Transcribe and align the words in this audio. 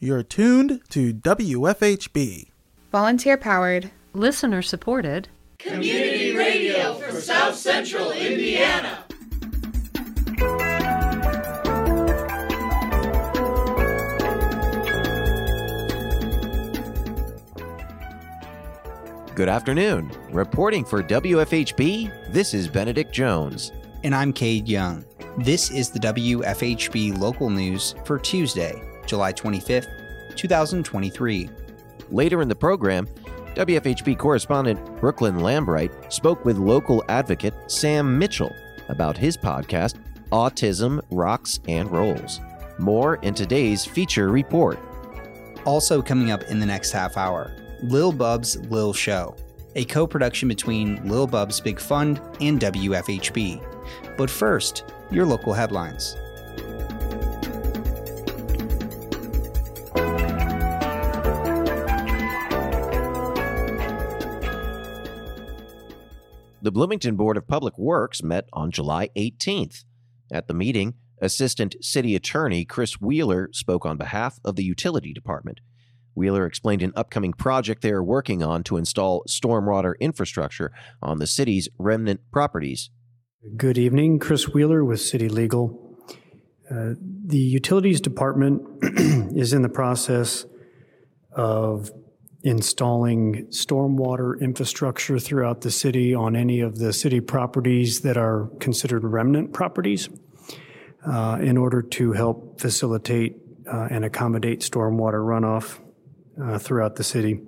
You're 0.00 0.22
tuned 0.22 0.80
to 0.90 1.12
WFHB. 1.12 2.50
Volunteer 2.92 3.36
powered, 3.36 3.90
listener 4.12 4.62
supported, 4.62 5.28
community 5.58 6.36
radio 6.36 6.94
for 6.94 7.20
South 7.20 7.56
Central 7.56 8.12
Indiana. 8.12 9.04
Good 19.34 19.48
afternoon. 19.48 20.12
Reporting 20.30 20.84
for 20.84 21.02
WFHB, 21.02 22.32
this 22.32 22.54
is 22.54 22.68
Benedict 22.68 23.12
Jones. 23.12 23.72
And 24.04 24.14
I'm 24.14 24.32
Cade 24.32 24.68
Young. 24.68 25.04
This 25.38 25.72
is 25.72 25.90
the 25.90 25.98
WFHB 25.98 27.18
local 27.18 27.50
news 27.50 27.96
for 28.04 28.16
Tuesday, 28.20 28.80
July 29.08 29.32
25th, 29.32 29.88
2023. 30.36 31.48
Later 32.10 32.42
in 32.42 32.48
the 32.48 32.54
program, 32.54 33.08
WFHB 33.54 34.16
correspondent 34.18 34.78
Brookelyn 35.00 35.40
Lambright 35.40 36.12
spoke 36.12 36.44
with 36.44 36.58
local 36.58 37.02
advocate 37.08 37.54
Sam 37.66 38.16
Mitchell 38.16 38.54
about 38.88 39.16
his 39.16 39.36
podcast, 39.36 39.98
Autism, 40.30 41.02
Rocks, 41.10 41.58
and 41.66 41.90
Rolls. 41.90 42.40
More 42.78 43.16
in 43.16 43.34
today's 43.34 43.84
feature 43.84 44.28
report. 44.28 44.78
Also, 45.64 46.00
coming 46.00 46.30
up 46.30 46.44
in 46.44 46.60
the 46.60 46.66
next 46.66 46.92
half 46.92 47.16
hour, 47.16 47.52
Lil 47.82 48.12
Bub's 48.12 48.56
Lil 48.70 48.92
Show, 48.92 49.34
a 49.74 49.84
co 49.84 50.06
production 50.06 50.48
between 50.48 51.04
Lil 51.08 51.26
Bub's 51.26 51.60
Big 51.60 51.80
Fund 51.80 52.20
and 52.40 52.60
WFHB. 52.60 54.16
But 54.16 54.30
first, 54.30 54.84
your 55.10 55.26
local 55.26 55.52
headlines. 55.52 56.16
The 66.68 66.72
Bloomington 66.72 67.16
Board 67.16 67.38
of 67.38 67.48
Public 67.48 67.78
Works 67.78 68.22
met 68.22 68.46
on 68.52 68.70
July 68.70 69.08
18th. 69.16 69.84
At 70.30 70.48
the 70.48 70.52
meeting, 70.52 70.96
Assistant 71.18 71.76
City 71.80 72.14
Attorney 72.14 72.66
Chris 72.66 73.00
Wheeler 73.00 73.48
spoke 73.54 73.86
on 73.86 73.96
behalf 73.96 74.38
of 74.44 74.56
the 74.56 74.64
Utility 74.64 75.14
Department. 75.14 75.60
Wheeler 76.14 76.44
explained 76.44 76.82
an 76.82 76.92
upcoming 76.94 77.32
project 77.32 77.80
they 77.80 77.90
are 77.90 78.04
working 78.04 78.42
on 78.42 78.64
to 78.64 78.76
install 78.76 79.24
stormwater 79.26 79.94
infrastructure 79.98 80.70
on 81.00 81.20
the 81.20 81.26
city's 81.26 81.70
remnant 81.78 82.20
properties. 82.32 82.90
Good 83.56 83.78
evening, 83.78 84.18
Chris 84.18 84.50
Wheeler 84.50 84.84
with 84.84 85.00
City 85.00 85.30
Legal. 85.30 85.96
Uh, 86.70 86.96
the 87.24 87.38
Utilities 87.38 88.02
Department 88.02 88.60
is 89.34 89.54
in 89.54 89.62
the 89.62 89.70
process 89.70 90.44
of 91.32 91.90
installing 92.42 93.46
stormwater 93.46 94.40
infrastructure 94.40 95.18
throughout 95.18 95.62
the 95.62 95.70
city 95.70 96.14
on 96.14 96.36
any 96.36 96.60
of 96.60 96.78
the 96.78 96.92
city 96.92 97.20
properties 97.20 98.00
that 98.02 98.16
are 98.16 98.48
considered 98.60 99.02
remnant 99.04 99.52
properties 99.52 100.08
uh, 101.06 101.38
in 101.40 101.56
order 101.56 101.82
to 101.82 102.12
help 102.12 102.60
facilitate 102.60 103.36
uh, 103.66 103.88
and 103.90 104.04
accommodate 104.04 104.60
stormwater 104.60 105.20
runoff 105.24 105.80
uh, 106.40 106.58
throughout 106.58 106.96
the 106.96 107.04
city. 107.04 107.40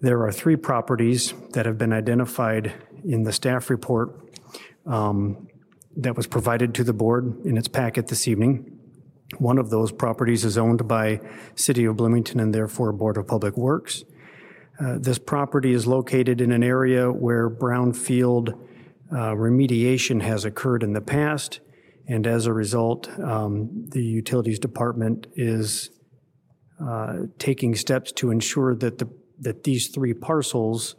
There 0.00 0.22
are 0.24 0.32
three 0.32 0.56
properties 0.56 1.32
that 1.52 1.64
have 1.64 1.78
been 1.78 1.92
identified 1.92 2.72
in 3.04 3.22
the 3.22 3.32
staff 3.32 3.70
report 3.70 4.18
um, 4.84 5.46
that 5.96 6.16
was 6.16 6.26
provided 6.26 6.74
to 6.74 6.84
the 6.84 6.92
board 6.92 7.44
in 7.44 7.56
its 7.56 7.68
packet 7.68 8.08
this 8.08 8.26
evening. 8.26 8.80
One 9.38 9.58
of 9.58 9.70
those 9.70 9.92
properties 9.92 10.44
is 10.44 10.58
owned 10.58 10.86
by 10.86 11.20
City 11.54 11.84
of 11.84 11.96
Bloomington 11.96 12.40
and 12.40 12.54
therefore 12.54 12.92
Board 12.92 13.16
of 13.16 13.26
Public 13.26 13.56
Works. 13.56 14.04
Uh, 14.80 14.98
this 14.98 15.18
property 15.18 15.72
is 15.72 15.86
located 15.86 16.40
in 16.40 16.52
an 16.52 16.62
area 16.62 17.10
where 17.10 17.48
brownfield 17.48 18.50
uh, 19.10 19.34
remediation 19.34 20.22
has 20.22 20.44
occurred 20.44 20.82
in 20.82 20.92
the 20.92 21.00
past, 21.00 21.60
and 22.08 22.26
as 22.26 22.46
a 22.46 22.52
result, 22.52 23.08
um, 23.20 23.86
the 23.88 24.02
Utilities 24.02 24.58
Department 24.58 25.26
is 25.34 25.90
uh, 26.80 27.18
taking 27.38 27.74
steps 27.74 28.10
to 28.12 28.30
ensure 28.30 28.74
that 28.74 28.98
the 28.98 29.08
that 29.42 29.64
these 29.64 29.88
three 29.88 30.14
parcels 30.14 30.94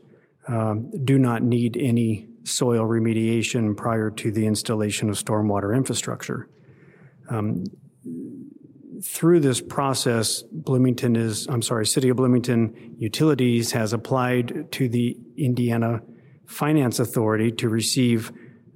um, 0.48 0.92
do 1.06 1.18
not 1.18 1.42
need 1.42 1.78
any 1.78 2.28
soil 2.44 2.86
remediation 2.86 3.76
prior 3.76 4.12
to 4.12 4.32
the 4.32 4.46
installation 4.46 5.10
of 5.10 5.16
stormwater 5.16 5.76
infrastructure. 5.76 6.50
Um, 7.30 7.64
through 9.04 9.40
this 9.40 9.62
process, 9.62 10.42
Bloomington 10.44 11.16
is, 11.16 11.48
I'm 11.48 11.62
sorry, 11.62 11.86
City 11.86 12.10
of 12.10 12.18
Bloomington 12.18 12.96
Utilities 12.98 13.72
has 13.72 13.94
applied 13.94 14.72
to 14.74 14.88
the 14.88 15.18
Indiana 15.38 16.02
Finance 16.46 17.00
Authority 17.00 17.52
to 17.52 17.70
receive 17.70 18.32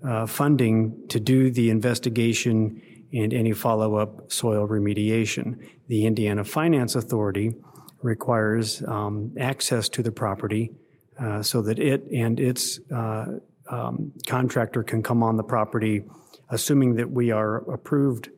uh, 0.05 0.25
funding 0.25 1.07
to 1.09 1.19
do 1.19 1.51
the 1.51 1.69
investigation 1.69 2.81
and 3.13 3.33
any 3.33 3.53
follow 3.53 3.95
up 3.95 4.31
soil 4.31 4.67
remediation. 4.67 5.65
The 5.88 6.05
Indiana 6.05 6.44
Finance 6.44 6.95
Authority 6.95 7.53
requires 8.01 8.83
um, 8.83 9.33
access 9.39 9.89
to 9.89 10.03
the 10.03 10.11
property 10.11 10.71
uh, 11.19 11.41
so 11.41 11.61
that 11.63 11.79
it 11.79 12.03
and 12.11 12.39
its 12.39 12.79
uh, 12.94 13.25
um, 13.69 14.11
contractor 14.27 14.83
can 14.83 15.01
come 15.01 15.23
on 15.23 15.35
the 15.35 15.44
property, 15.44 16.03
assuming 16.49 16.95
that 16.95 17.09
we 17.09 17.31
are 17.31 17.69
approved 17.71 18.29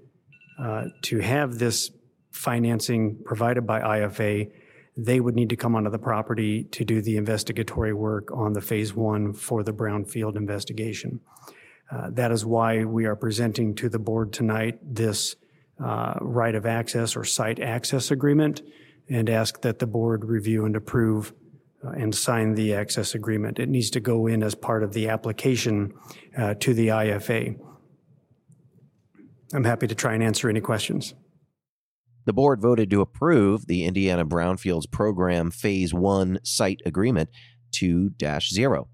uh, 0.62 0.86
to 1.04 1.20
have 1.20 1.58
this 1.58 1.92
financing 2.32 3.18
provided 3.24 3.66
by 3.66 3.80
IFA, 3.80 4.52
they 4.98 5.20
would 5.20 5.36
need 5.36 5.50
to 5.50 5.56
come 5.56 5.76
onto 5.76 5.90
the 5.90 6.00
property 6.00 6.64
to 6.66 6.84
do 6.84 7.02
the 7.02 7.18
investigatory 7.18 7.94
work 7.94 8.32
on 8.32 8.54
the 8.54 8.62
phase 8.62 8.94
one 8.94 9.34
for 9.34 9.64
the 9.64 9.72
brownfield 9.72 10.36
investigation. 10.36 11.22
Uh, 11.92 12.10
that 12.12 12.32
is 12.32 12.46
why 12.46 12.84
we 12.84 13.06
are 13.06 13.16
presenting 13.16 13.74
to 13.76 13.90
the 13.90 14.00
board 14.00 14.32
tonight 14.32 14.78
this 14.84 15.36
uh, 15.84 16.16
right 16.22 16.56
of 16.56 16.66
access 16.66 17.16
or 17.16 17.24
site 17.24 17.60
access 17.60 18.12
agreement 18.12 18.62
and 19.10 19.30
ask 19.30 19.62
that 19.62 19.80
the 19.80 19.88
board 19.88 20.26
review 20.26 20.66
and 20.66 20.76
approve 20.76 21.34
uh, 21.84 21.92
and 21.92 22.14
sign 22.14 22.54
the 22.54 22.74
access 22.74 23.16
agreement. 23.16 23.58
It 23.58 23.70
needs 23.70 23.90
to 23.92 24.00
go 24.00 24.28
in 24.28 24.44
as 24.44 24.54
part 24.54 24.84
of 24.84 24.94
the 24.94 25.08
application 25.08 25.94
uh, 26.38 26.56
to 26.56 26.74
the 26.74 26.90
IFA. 26.90 27.58
I'm 29.54 29.64
happy 29.64 29.88
to 29.88 29.96
try 29.96 30.14
and 30.14 30.24
answer 30.24 30.50
any 30.50 30.62
questions. 30.62 31.14
The 32.26 32.34
board 32.34 32.62
voted 32.62 32.92
to 32.92 33.02
approve 33.02 33.66
the 33.66 33.86
Indiana 33.86 34.26
Brownfields 34.26 34.92
Program 34.92 35.50
Phase 35.50 35.94
1 35.94 36.40
Site 36.44 36.82
Agreement 36.86 37.30
2 37.72 38.12
0. 38.20 38.88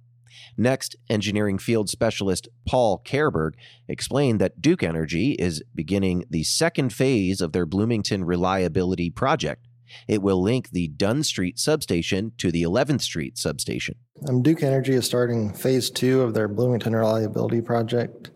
Next, 0.58 0.96
engineering 1.10 1.58
field 1.58 1.90
specialist 1.90 2.48
Paul 2.66 3.02
Kehrberg 3.06 3.54
explained 3.88 4.40
that 4.40 4.62
Duke 4.62 4.84
Energy 4.84 5.34
is 5.34 5.62
beginning 5.74 6.26
the 6.30 6.44
second 6.44 6.94
phase 6.94 7.42
of 7.42 7.52
their 7.52 7.66
Bloomington 7.66 8.24
Reliability 8.24 9.10
Project. 9.10 9.68
It 10.08 10.22
will 10.22 10.42
link 10.42 10.70
the 10.70 10.88
Dunn 10.88 11.24
Street 11.24 11.60
substation 11.60 12.32
to 12.38 12.52
the 12.52 12.64
11th 12.64 13.02
Street 13.02 13.38
substation. 13.38 13.96
Um, 14.28 14.42
Duke 14.42 14.64
Energy 14.64 14.94
is 14.94 15.06
starting 15.06 15.54
phase 15.54 15.90
two 15.90 16.22
of 16.22 16.34
their 16.34 16.48
Bloomington 16.48 16.96
Reliability 16.96 17.62
Project. 17.62 18.32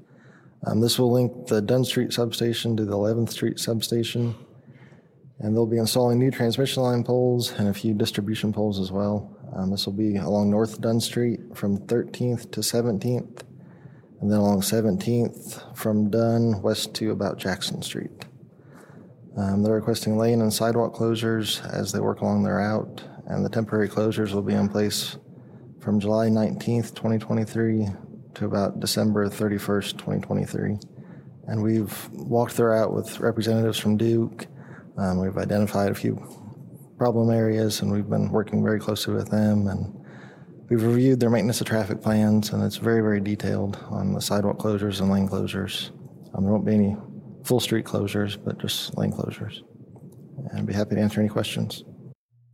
Um, 0.65 0.81
this 0.81 0.99
will 0.99 1.11
link 1.11 1.47
the 1.47 1.61
Dunn 1.61 1.85
Street 1.85 2.11
substation 2.11 2.75
to 2.77 2.85
the 2.85 2.95
11th 2.95 3.29
Street 3.29 3.59
substation, 3.59 4.35
and 5.39 5.55
they'll 5.55 5.65
be 5.65 5.77
installing 5.77 6.19
new 6.19 6.31
transmission 6.31 6.83
line 6.83 7.03
poles 7.03 7.51
and 7.53 7.69
a 7.69 7.73
few 7.73 7.93
distribution 7.93 8.51
poles 8.51 8.79
as 8.79 8.91
well. 8.91 9.35
Um, 9.55 9.71
this 9.71 9.85
will 9.85 9.93
be 9.93 10.17
along 10.17 10.51
North 10.51 10.81
Dunn 10.81 10.99
Street 10.99 11.39
from 11.55 11.77
13th 11.77 12.51
to 12.51 12.59
17th, 12.59 13.41
and 14.19 14.31
then 14.31 14.39
along 14.39 14.61
17th 14.61 15.77
from 15.77 16.09
Dunn 16.09 16.61
west 16.61 16.93
to 16.95 17.11
about 17.11 17.37
Jackson 17.37 17.81
Street. 17.81 18.25
Um, 19.37 19.63
they're 19.63 19.75
requesting 19.75 20.17
lane 20.17 20.41
and 20.41 20.51
sidewalk 20.51 20.93
closures 20.93 21.65
as 21.73 21.93
they 21.93 21.99
work 21.99 22.19
along 22.19 22.43
their 22.43 22.57
route, 22.57 23.01
and 23.27 23.45
the 23.45 23.49
temporary 23.49 23.87
closures 23.87 24.33
will 24.33 24.41
be 24.41 24.53
in 24.53 24.67
place 24.67 25.17
from 25.79 26.01
July 26.01 26.27
19th, 26.27 26.93
2023 26.93 27.87
to 28.35 28.45
about 28.45 28.79
December 28.79 29.27
31st, 29.27 29.91
2023. 29.93 30.77
And 31.47 31.63
we've 31.63 32.09
walked 32.13 32.59
route 32.59 32.93
with 32.93 33.19
representatives 33.19 33.79
from 33.79 33.97
Duke. 33.97 34.47
Um, 34.97 35.19
we've 35.19 35.37
identified 35.37 35.91
a 35.91 35.95
few 35.95 36.21
problem 36.97 37.31
areas, 37.31 37.81
and 37.81 37.91
we've 37.91 38.09
been 38.09 38.31
working 38.31 38.63
very 38.63 38.79
closely 38.79 39.15
with 39.15 39.29
them. 39.29 39.67
And 39.67 39.95
we've 40.69 40.83
reviewed 40.83 41.19
their 41.19 41.29
maintenance 41.29 41.61
of 41.61 41.67
traffic 41.67 42.01
plans, 42.01 42.51
and 42.51 42.63
it's 42.63 42.77
very, 42.77 43.01
very 43.01 43.19
detailed 43.19 43.83
on 43.89 44.13
the 44.13 44.21
sidewalk 44.21 44.59
closures 44.59 44.99
and 44.99 45.09
lane 45.09 45.27
closures. 45.27 45.89
Um, 46.33 46.43
there 46.43 46.53
won't 46.53 46.65
be 46.65 46.75
any 46.75 46.95
full 47.43 47.59
street 47.59 47.85
closures, 47.85 48.37
but 48.43 48.59
just 48.59 48.95
lane 48.97 49.11
closures. 49.11 49.61
And 50.49 50.59
I'd 50.59 50.65
be 50.65 50.73
happy 50.73 50.95
to 50.95 51.01
answer 51.01 51.19
any 51.19 51.29
questions. 51.29 51.83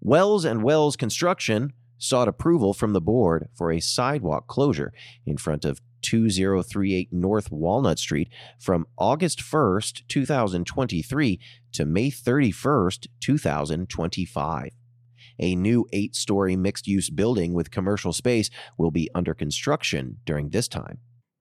Wells 0.01 0.45
and 0.45 0.63
Wells 0.63 0.95
Construction 0.95 1.73
sought 1.97 2.27
approval 2.27 2.73
from 2.73 2.93
the 2.93 3.01
board 3.01 3.49
for 3.53 3.71
a 3.71 3.79
sidewalk 3.79 4.47
closure 4.47 4.93
in 5.25 5.37
front 5.37 5.65
of 5.65 5.81
2038 6.01 7.09
North 7.11 7.51
Walnut 7.51 7.97
Street 7.97 8.29
from 8.59 8.85
August 8.97 9.39
1st, 9.39 10.03
2023 10.07 11.39
to 11.73 11.85
May 11.85 12.11
31st, 12.11 13.07
2025. 13.19 14.69
A 15.39 15.55
new 15.55 15.85
eight 15.91 16.15
story 16.15 16.55
mixed 16.55 16.87
use 16.87 17.09
building 17.09 17.53
with 17.53 17.71
commercial 17.71 18.13
space 18.13 18.49
will 18.77 18.91
be 18.91 19.09
under 19.13 19.33
construction 19.33 20.17
during 20.25 20.49
this 20.49 20.67
time. 20.67 20.99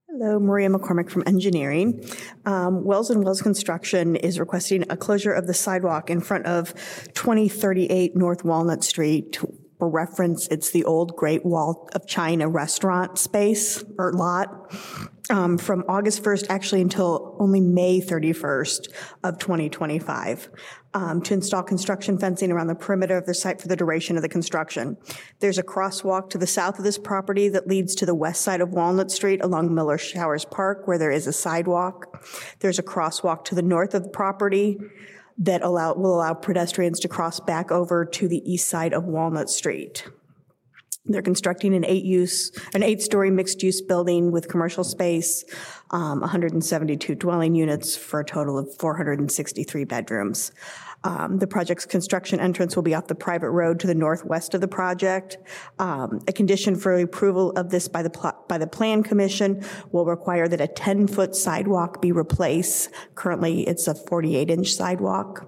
Hello, 0.09 0.39
Maria 0.39 0.69
McCormick 0.69 1.09
from 1.09 1.23
Engineering. 1.27 2.03
Um, 2.45 2.85
Wells 2.85 3.09
and 3.09 3.23
Wells 3.23 3.41
Construction 3.41 4.15
is 4.15 4.39
requesting 4.39 4.85
a 4.89 4.95
closure 4.95 5.33
of 5.33 5.45
the 5.45 5.53
sidewalk 5.53 6.09
in 6.09 6.21
front 6.21 6.45
of 6.45 6.73
2038 7.13 8.15
North 8.15 8.45
Walnut 8.45 8.83
Street. 8.83 9.37
For 9.79 9.89
reference, 9.89 10.47
it's 10.47 10.71
the 10.71 10.85
old 10.85 11.15
Great 11.15 11.45
Wall 11.45 11.89
of 11.93 12.07
China 12.07 12.47
restaurant 12.47 13.17
space 13.17 13.83
or 13.97 14.13
lot 14.13 14.73
um, 15.29 15.57
from 15.57 15.83
August 15.89 16.23
1st, 16.23 16.45
actually 16.49 16.81
until 16.81 17.35
only 17.39 17.59
May 17.59 17.99
31st 17.99 18.87
of 19.23 19.37
2025 19.37 20.49
um, 20.93 21.21
to 21.23 21.33
install 21.33 21.63
construction 21.63 22.17
fencing 22.17 22.51
around 22.51 22.67
the 22.67 22.75
perimeter 22.75 23.17
of 23.17 23.25
the 23.25 23.33
site 23.33 23.61
for 23.61 23.67
the 23.67 23.75
duration 23.75 24.15
of 24.15 24.21
the 24.21 24.29
construction. 24.29 24.97
There's 25.39 25.57
a 25.57 25.63
crosswalk 25.63 26.29
to 26.29 26.37
the 26.37 26.47
south 26.47 26.77
of 26.77 26.85
this 26.85 26.97
property 26.97 27.49
that 27.49 27.67
leads 27.67 27.95
to 27.95 28.05
the 28.05 28.15
west 28.15 28.43
side 28.43 28.61
of 28.61 28.69
Walnut 28.69 29.11
Street 29.11 29.43
along 29.43 29.73
Miller 29.73 29.97
Showers 29.97 30.45
Park, 30.45 30.87
where 30.87 30.97
there 30.97 31.11
is 31.11 31.27
a 31.27 31.33
sidewalk. 31.33 32.25
There's 32.59 32.79
a 32.79 32.83
crosswalk 32.83 33.43
to 33.45 33.55
the 33.55 33.61
north 33.61 33.93
of 33.93 34.03
the 34.03 34.09
property 34.09 34.77
that 35.37 35.61
allow, 35.61 35.93
will 35.93 36.15
allow 36.15 36.33
pedestrians 36.33 36.99
to 37.01 37.07
cross 37.07 37.39
back 37.39 37.71
over 37.71 38.05
to 38.05 38.27
the 38.27 38.41
east 38.51 38.67
side 38.67 38.93
of 38.93 39.05
Walnut 39.05 39.49
Street. 39.49 40.07
They're 41.07 41.21
constructing 41.21 41.75
an 41.75 41.85
eight-use, 41.85 42.51
an 42.73 42.81
eight-story 42.81 43.29
mixed-use 43.29 43.81
building 43.81 44.31
with 44.31 44.47
commercial 44.47 44.83
space, 44.83 45.45
um, 45.91 46.21
172 46.21 47.13
dwelling 47.13 47.53
units 47.53 47.95
for 47.95 48.21
a 48.21 48.25
total 48.25 48.57
of 48.57 48.75
463 48.79 49.83
bedrooms. 49.83 50.51
Um, 51.05 51.37
the 51.37 51.45
project's 51.45 51.85
construction 51.85 52.39
entrance 52.39 52.75
will 52.75 52.83
be 52.83 52.95
off 52.95 53.05
the 53.05 53.15
private 53.15 53.51
road 53.51 53.79
to 53.81 53.87
the 53.87 53.93
northwest 53.93 54.55
of 54.55 54.61
the 54.61 54.67
project. 54.67 55.37
Um, 55.77 56.19
a 56.27 56.33
condition 56.33 56.75
for 56.75 56.97
approval 56.97 57.51
of 57.51 57.69
this 57.69 57.87
by 57.87 58.01
the 58.01 58.09
pl- 58.09 58.43
by 58.49 58.57
the 58.57 58.65
Plan 58.65 59.03
Commission 59.03 59.63
will 59.91 60.05
require 60.05 60.47
that 60.47 60.59
a 60.59 60.67
10-foot 60.67 61.35
sidewalk 61.35 62.01
be 62.01 62.11
replaced. 62.11 62.89
Currently, 63.13 63.67
it's 63.67 63.87
a 63.87 63.93
48-inch 63.93 64.73
sidewalk 64.73 65.47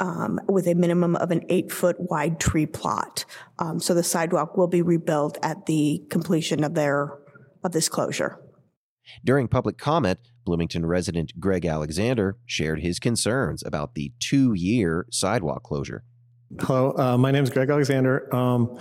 um, 0.00 0.40
with 0.48 0.66
a 0.66 0.74
minimum 0.74 1.16
of 1.16 1.30
an 1.30 1.44
eight 1.50 1.70
foot 1.70 1.96
wide 2.00 2.40
tree 2.40 2.66
plot. 2.66 3.26
Um, 3.58 3.80
so 3.80 3.92
the 3.92 4.02
sidewalk 4.02 4.56
will 4.56 4.68
be 4.68 4.80
rebuilt 4.80 5.36
at 5.42 5.66
the 5.66 6.02
completion 6.08 6.64
of 6.64 6.72
their 6.72 7.18
of 7.62 7.72
this 7.72 7.90
closure. 7.90 8.40
During 9.24 9.48
public 9.48 9.78
comment, 9.78 10.18
Bloomington 10.44 10.86
resident 10.86 11.38
Greg 11.38 11.66
Alexander 11.66 12.36
shared 12.46 12.80
his 12.80 12.98
concerns 12.98 13.62
about 13.64 13.94
the 13.94 14.12
two 14.18 14.54
year 14.54 15.06
sidewalk 15.10 15.62
closure. 15.62 16.04
Hello, 16.60 16.94
uh, 16.96 17.18
my 17.18 17.30
name 17.30 17.44
is 17.44 17.50
Greg 17.50 17.68
Alexander. 17.68 18.34
Um, 18.34 18.78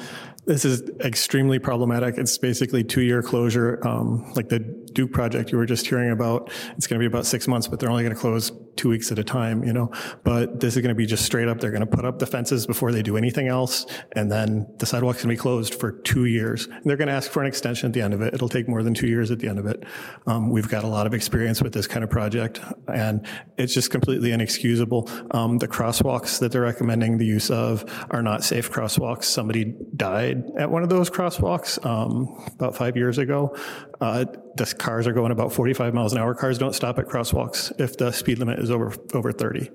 this 0.47 0.63
is 0.63 0.81
extremely 1.01 1.59
problematic. 1.59 2.17
It's 2.17 2.37
basically 2.37 2.83
two-year 2.83 3.21
closure, 3.21 3.85
um, 3.85 4.31
like 4.33 4.47
the 4.47 4.59
Duke 4.93 5.11
project 5.11 5.51
you 5.51 5.57
were 5.57 5.65
just 5.65 5.85
hearing 5.85 6.09
about. 6.09 6.51
It's 6.77 6.87
going 6.87 6.99
to 6.99 7.03
be 7.03 7.05
about 7.05 7.25
six 7.25 7.47
months, 7.47 7.67
but 7.67 7.79
they're 7.79 7.89
only 7.89 8.03
going 8.03 8.15
to 8.15 8.19
close 8.19 8.51
two 8.77 8.89
weeks 8.89 9.11
at 9.11 9.19
a 9.19 9.23
time, 9.23 9.63
you 9.63 9.73
know. 9.73 9.91
But 10.23 10.59
this 10.61 10.75
is 10.75 10.81
going 10.81 10.89
to 10.89 10.95
be 10.95 11.05
just 11.05 11.25
straight 11.25 11.49
up. 11.49 11.59
They're 11.59 11.71
going 11.71 11.85
to 11.85 11.95
put 11.95 12.05
up 12.05 12.19
the 12.19 12.25
fences 12.25 12.65
before 12.65 12.91
they 12.93 13.01
do 13.01 13.17
anything 13.17 13.47
else, 13.47 13.85
and 14.13 14.31
then 14.31 14.65
the 14.79 14.85
sidewalk's 14.85 15.21
going 15.21 15.35
to 15.35 15.37
be 15.37 15.41
closed 15.41 15.75
for 15.75 15.91
two 15.91 16.25
years. 16.25 16.65
And 16.65 16.83
they're 16.85 16.97
going 16.97 17.09
to 17.09 17.13
ask 17.13 17.29
for 17.29 17.41
an 17.41 17.47
extension 17.47 17.87
at 17.87 17.93
the 17.93 18.01
end 18.01 18.13
of 18.13 18.21
it. 18.21 18.33
It'll 18.33 18.49
take 18.49 18.69
more 18.69 18.83
than 18.83 18.93
two 18.93 19.07
years 19.07 19.31
at 19.31 19.39
the 19.39 19.49
end 19.49 19.59
of 19.59 19.65
it. 19.65 19.83
Um, 20.27 20.49
we've 20.49 20.69
got 20.69 20.85
a 20.85 20.87
lot 20.87 21.05
of 21.05 21.13
experience 21.13 21.61
with 21.61 21.73
this 21.73 21.87
kind 21.87 22.03
of 22.03 22.09
project, 22.09 22.61
and 22.87 23.27
it's 23.57 23.73
just 23.73 23.91
completely 23.91 24.31
inexcusable. 24.31 25.09
Um, 25.31 25.57
the 25.57 25.67
crosswalks 25.67 26.39
that 26.39 26.53
they're 26.53 26.61
recommending 26.61 27.17
the 27.17 27.25
use 27.25 27.51
of 27.51 27.83
are 28.11 28.23
not 28.23 28.43
safe 28.43 28.71
crosswalks. 28.71 29.25
Somebody 29.25 29.75
died 29.95 30.36
at 30.57 30.69
one 30.69 30.83
of 30.83 30.89
those 30.89 31.09
crosswalks 31.09 31.83
um, 31.85 32.45
about 32.53 32.75
five 32.75 32.95
years 32.95 33.17
ago. 33.17 33.55
Uh, 33.99 34.25
the 34.55 34.65
cars 34.77 35.07
are 35.07 35.13
going 35.13 35.31
about 35.31 35.53
45 35.53 35.93
miles 35.93 36.13
an 36.13 36.19
hour. 36.19 36.33
Cars 36.33 36.57
don't 36.57 36.73
stop 36.73 36.99
at 36.99 37.07
crosswalks 37.07 37.71
if 37.79 37.97
the 37.97 38.11
speed 38.11 38.39
limit 38.39 38.59
is 38.59 38.71
over 38.71 38.93
over 39.13 39.31
30. 39.31 39.69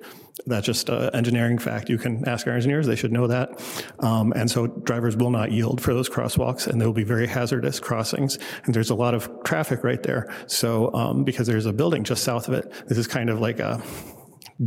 That's 0.46 0.66
just 0.66 0.88
an 0.88 1.14
engineering 1.14 1.58
fact. 1.58 1.88
You 1.88 1.98
can 1.98 2.26
ask 2.28 2.46
our 2.46 2.52
engineers; 2.52 2.86
they 2.86 2.96
should 2.96 3.12
know 3.12 3.26
that. 3.26 3.60
Um, 4.00 4.32
and 4.34 4.50
so 4.50 4.66
drivers 4.66 5.16
will 5.16 5.30
not 5.30 5.52
yield 5.52 5.80
for 5.80 5.94
those 5.94 6.08
crosswalks, 6.08 6.66
and 6.66 6.80
they 6.80 6.86
will 6.86 6.92
be 6.92 7.04
very 7.04 7.26
hazardous 7.26 7.80
crossings. 7.80 8.38
And 8.64 8.74
there's 8.74 8.90
a 8.90 8.94
lot 8.94 9.14
of 9.14 9.30
traffic 9.44 9.84
right 9.84 10.02
there. 10.02 10.32
So 10.46 10.92
um, 10.94 11.24
because 11.24 11.46
there's 11.46 11.66
a 11.66 11.72
building 11.72 12.04
just 12.04 12.24
south 12.24 12.48
of 12.48 12.54
it, 12.54 12.72
this 12.88 12.98
is 12.98 13.06
kind 13.06 13.30
of 13.30 13.40
like 13.40 13.60
a 13.60 13.82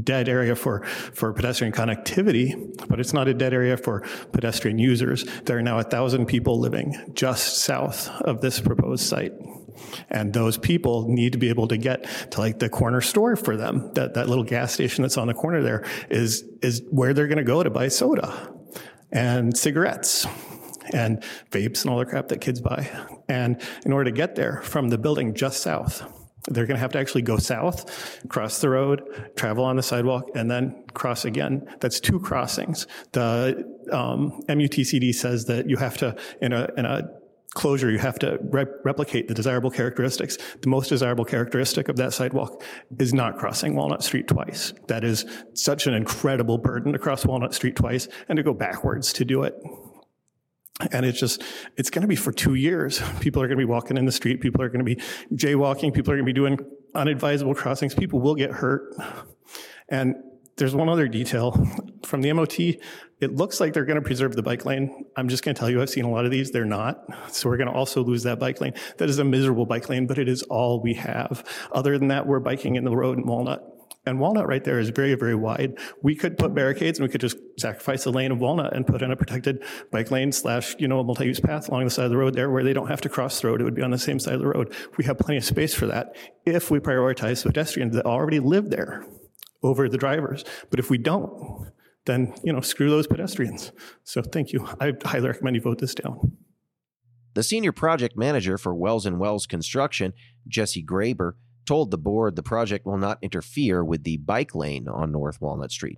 dead 0.03 0.29
area 0.29 0.55
for, 0.55 0.83
for 0.85 1.33
pedestrian 1.33 1.73
connectivity, 1.73 2.75
but 2.87 2.99
it's 2.99 3.13
not 3.13 3.27
a 3.27 3.33
dead 3.33 3.53
area 3.53 3.77
for 3.77 4.01
pedestrian 4.31 4.79
users. 4.79 5.25
There 5.45 5.57
are 5.57 5.61
now 5.61 5.79
a 5.79 5.83
thousand 5.83 6.25
people 6.25 6.59
living 6.59 6.95
just 7.13 7.59
south 7.59 8.09
of 8.21 8.41
this 8.41 8.59
proposed 8.59 9.03
site. 9.03 9.33
And 10.09 10.33
those 10.33 10.57
people 10.57 11.07
need 11.09 11.33
to 11.33 11.37
be 11.37 11.49
able 11.49 11.67
to 11.67 11.77
get 11.77 12.05
to 12.31 12.39
like 12.39 12.59
the 12.59 12.69
corner 12.69 13.01
store 13.01 13.35
for 13.35 13.57
them. 13.57 13.91
That, 13.93 14.13
that 14.13 14.29
little 14.29 14.43
gas 14.43 14.73
station 14.73 15.01
that's 15.01 15.17
on 15.17 15.27
the 15.27 15.33
corner 15.33 15.61
there 15.61 15.83
is, 16.09 16.45
is 16.61 16.81
where 16.89 17.13
they're 17.13 17.27
going 17.27 17.39
to 17.39 17.43
go 17.43 17.61
to 17.61 17.69
buy 17.69 17.89
soda 17.89 18.53
and 19.11 19.55
cigarettes 19.55 20.25
and 20.93 21.23
vapes 21.51 21.81
and 21.81 21.91
all 21.91 21.99
the 21.99 22.05
crap 22.05 22.29
that 22.29 22.41
kids 22.41 22.61
buy. 22.61 22.89
And 23.27 23.61
in 23.85 23.91
order 23.91 24.05
to 24.09 24.15
get 24.15 24.35
there 24.35 24.61
from 24.61 24.89
the 24.89 24.97
building 24.97 25.33
just 25.33 25.61
south, 25.61 26.03
they're 26.47 26.65
going 26.65 26.75
to 26.75 26.81
have 26.81 26.91
to 26.91 26.99
actually 26.99 27.23
go 27.23 27.37
south, 27.37 28.21
cross 28.29 28.61
the 28.61 28.69
road, 28.69 29.31
travel 29.35 29.63
on 29.63 29.75
the 29.75 29.83
sidewalk, 29.83 30.29
and 30.35 30.49
then 30.49 30.83
cross 30.93 31.25
again. 31.25 31.67
That's 31.79 31.99
two 31.99 32.19
crossings. 32.19 32.87
The 33.13 33.65
um, 33.91 34.43
MUTCD 34.47 35.13
says 35.15 35.45
that 35.45 35.69
you 35.69 35.77
have 35.77 35.97
to, 35.97 36.15
in 36.41 36.53
a, 36.53 36.69
in 36.77 36.85
a 36.85 37.09
closure, 37.55 37.89
you 37.89 37.97
have 37.97 38.19
to 38.19 38.37
replicate 38.83 39.27
the 39.27 39.33
desirable 39.33 39.71
characteristics. 39.71 40.37
The 40.61 40.69
most 40.69 40.89
desirable 40.89 41.25
characteristic 41.25 41.89
of 41.89 41.95
that 41.95 42.13
sidewalk 42.13 42.61
is 42.99 43.13
not 43.13 43.37
crossing 43.37 43.75
Walnut 43.75 44.03
Street 44.03 44.27
twice. 44.27 44.73
That 44.87 45.03
is 45.03 45.25
such 45.53 45.87
an 45.87 45.93
incredible 45.93 46.57
burden 46.57 46.93
to 46.93 46.99
cross 46.99 47.25
Walnut 47.25 47.55
Street 47.55 47.75
twice 47.75 48.07
and 48.29 48.37
to 48.37 48.43
go 48.43 48.53
backwards 48.53 49.13
to 49.13 49.25
do 49.25 49.43
it. 49.43 49.55
And 50.91 51.05
it's 51.05 51.19
just, 51.19 51.41
it's 51.77 51.89
going 51.89 52.01
to 52.01 52.07
be 52.07 52.17
for 52.17 52.31
two 52.31 52.55
years. 52.55 53.01
People 53.19 53.41
are 53.41 53.47
going 53.47 53.57
to 53.57 53.61
be 53.61 53.69
walking 53.69 53.97
in 53.97 54.05
the 54.05 54.11
street. 54.11 54.41
People 54.41 54.61
are 54.61 54.69
going 54.69 54.85
to 54.85 54.95
be 54.95 55.01
jaywalking. 55.33 55.93
People 55.93 56.11
are 56.11 56.17
going 56.17 56.25
to 56.25 56.33
be 56.33 56.33
doing 56.33 56.59
unadvisable 56.93 57.55
crossings. 57.55 57.95
People 57.95 58.19
will 58.19 58.35
get 58.35 58.51
hurt. 58.51 58.93
And 59.87 60.15
there's 60.57 60.75
one 60.75 60.89
other 60.89 61.07
detail 61.07 61.51
from 62.05 62.21
the 62.21 62.31
MOT. 62.33 62.59
It 62.59 63.35
looks 63.35 63.59
like 63.59 63.73
they're 63.73 63.85
going 63.85 64.01
to 64.01 64.05
preserve 64.05 64.35
the 64.35 64.43
bike 64.43 64.65
lane. 64.65 65.05
I'm 65.15 65.29
just 65.29 65.43
going 65.43 65.55
to 65.55 65.59
tell 65.59 65.69
you, 65.69 65.81
I've 65.81 65.89
seen 65.89 66.05
a 66.05 66.09
lot 66.09 66.25
of 66.25 66.31
these. 66.31 66.51
They're 66.51 66.65
not. 66.65 67.05
So 67.33 67.49
we're 67.49 67.57
going 67.57 67.69
to 67.69 67.73
also 67.73 68.03
lose 68.03 68.23
that 68.23 68.39
bike 68.39 68.59
lane. 68.59 68.73
That 68.97 69.09
is 69.09 69.19
a 69.19 69.23
miserable 69.23 69.65
bike 69.65 69.89
lane, 69.89 70.07
but 70.07 70.17
it 70.17 70.27
is 70.27 70.43
all 70.43 70.81
we 70.81 70.93
have. 70.95 71.43
Other 71.71 71.97
than 71.97 72.09
that, 72.09 72.27
we're 72.27 72.39
biking 72.39 72.75
in 72.75 72.83
the 72.83 72.95
road 72.95 73.17
in 73.17 73.25
Walnut. 73.25 73.74
And 74.07 74.19
Walnut 74.19 74.47
right 74.47 74.63
there 74.63 74.79
is 74.79 74.89
very, 74.89 75.15
very 75.15 75.33
wide. 75.33 75.79
We 76.03 76.15
could 76.15 76.37
put 76.37 76.53
barricades 76.53 76.99
and 76.99 77.07
we 77.07 77.11
could 77.11 77.21
just 77.21 77.37
sacrifice 77.57 78.03
the 78.03 78.11
lane 78.11 78.31
of 78.31 78.39
Walnut 78.39 78.75
and 78.75 78.85
put 78.85 79.01
in 79.01 79.11
a 79.11 79.15
protected 79.15 79.63
bike 79.91 80.11
lane 80.11 80.31
slash, 80.31 80.75
you 80.77 80.87
know, 80.87 80.99
a 80.99 81.03
multi-use 81.03 81.39
path 81.39 81.69
along 81.69 81.85
the 81.85 81.89
side 81.89 82.05
of 82.05 82.11
the 82.11 82.17
road 82.17 82.35
there 82.35 82.51
where 82.51 82.63
they 82.63 82.73
don't 82.73 82.87
have 82.87 83.01
to 83.01 83.09
cross 83.09 83.41
the 83.41 83.47
road. 83.47 83.61
It 83.61 83.63
would 83.63 83.73
be 83.73 83.81
on 83.81 83.91
the 83.91 83.97
same 83.97 84.19
side 84.19 84.35
of 84.35 84.41
the 84.41 84.47
road. 84.47 84.75
We 84.97 85.05
have 85.05 85.17
plenty 85.17 85.37
of 85.37 85.43
space 85.43 85.73
for 85.73 85.87
that 85.87 86.15
if 86.45 86.69
we 86.69 86.79
prioritize 86.79 87.43
pedestrians 87.43 87.95
that 87.95 88.05
already 88.05 88.39
live 88.39 88.69
there 88.69 89.05
over 89.63 89.89
the 89.89 89.97
drivers. 89.97 90.45
But 90.69 90.79
if 90.79 90.91
we 90.91 90.99
don't, 90.99 91.71
then, 92.05 92.35
you 92.43 92.53
know, 92.53 92.61
screw 92.61 92.91
those 92.91 93.07
pedestrians. 93.07 93.71
So 94.03 94.21
thank 94.21 94.53
you. 94.53 94.67
I 94.79 94.93
highly 95.03 95.29
recommend 95.29 95.55
you 95.55 95.61
vote 95.63 95.79
this 95.79 95.95
down. 95.95 96.37
The 97.33 97.43
senior 97.43 97.71
project 97.71 98.15
manager 98.15 98.57
for 98.57 98.75
Wells 98.75 99.05
and 99.05 99.19
Wells 99.19 99.47
Construction, 99.47 100.13
Jesse 100.47 100.85
Graber, 100.85 101.33
told 101.65 101.91
the 101.91 101.97
board 101.97 102.35
the 102.35 102.43
project 102.43 102.85
will 102.85 102.97
not 102.97 103.17
interfere 103.21 103.83
with 103.83 104.03
the 104.03 104.17
bike 104.17 104.55
lane 104.55 104.87
on 104.87 105.11
North 105.11 105.41
Walnut 105.41 105.71
Street. 105.71 105.97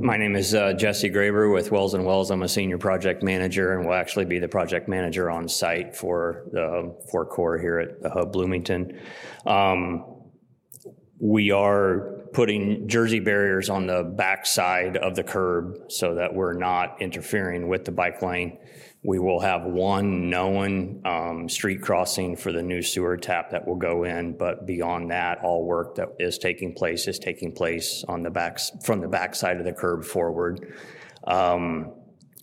My 0.00 0.16
name 0.16 0.36
is 0.36 0.54
uh, 0.54 0.72
Jesse 0.72 1.10
Graber 1.10 1.52
with 1.52 1.70
Wells 1.70 1.94
and 1.94 2.04
Wells. 2.04 2.30
I'm 2.30 2.42
a 2.42 2.48
senior 2.48 2.78
project 2.78 3.22
manager 3.22 3.72
and 3.72 3.86
will 3.86 3.94
actually 3.94 4.24
be 4.24 4.38
the 4.38 4.48
project 4.48 4.88
manager 4.88 5.30
on 5.30 5.48
site 5.48 5.94
for 5.94 6.46
the 6.52 6.96
Fort 7.10 7.30
Core 7.30 7.58
here 7.58 7.78
at 7.78 8.02
the 8.02 8.10
Hub 8.10 8.32
Bloomington. 8.32 9.00
Um, 9.44 10.04
we 11.18 11.50
are 11.50 12.16
putting 12.32 12.88
jersey 12.88 13.20
barriers 13.20 13.70
on 13.70 13.86
the 13.86 14.02
back 14.02 14.44
side 14.44 14.96
of 14.96 15.14
the 15.14 15.22
curb 15.22 15.90
so 15.90 16.16
that 16.16 16.34
we're 16.34 16.52
not 16.52 17.00
interfering 17.00 17.68
with 17.68 17.84
the 17.84 17.92
bike 17.92 18.20
lane. 18.20 18.58
We 19.06 19.20
will 19.20 19.38
have 19.38 19.62
one 19.62 20.30
known 20.30 21.00
um, 21.04 21.48
street 21.48 21.80
crossing 21.80 22.34
for 22.34 22.50
the 22.50 22.62
new 22.62 22.82
sewer 22.82 23.16
tap 23.16 23.50
that 23.50 23.64
will 23.64 23.76
go 23.76 24.02
in, 24.02 24.36
but 24.36 24.66
beyond 24.66 25.12
that, 25.12 25.44
all 25.44 25.64
work 25.64 25.94
that 25.94 26.16
is 26.18 26.38
taking 26.38 26.74
place 26.74 27.06
is 27.06 27.20
taking 27.20 27.52
place 27.52 28.04
on 28.08 28.24
the 28.24 28.30
back 28.30 28.58
from 28.82 29.00
the 29.00 29.06
back 29.06 29.36
side 29.36 29.58
of 29.58 29.64
the 29.64 29.72
curb 29.72 30.04
forward. 30.04 30.74
Um, 31.24 31.92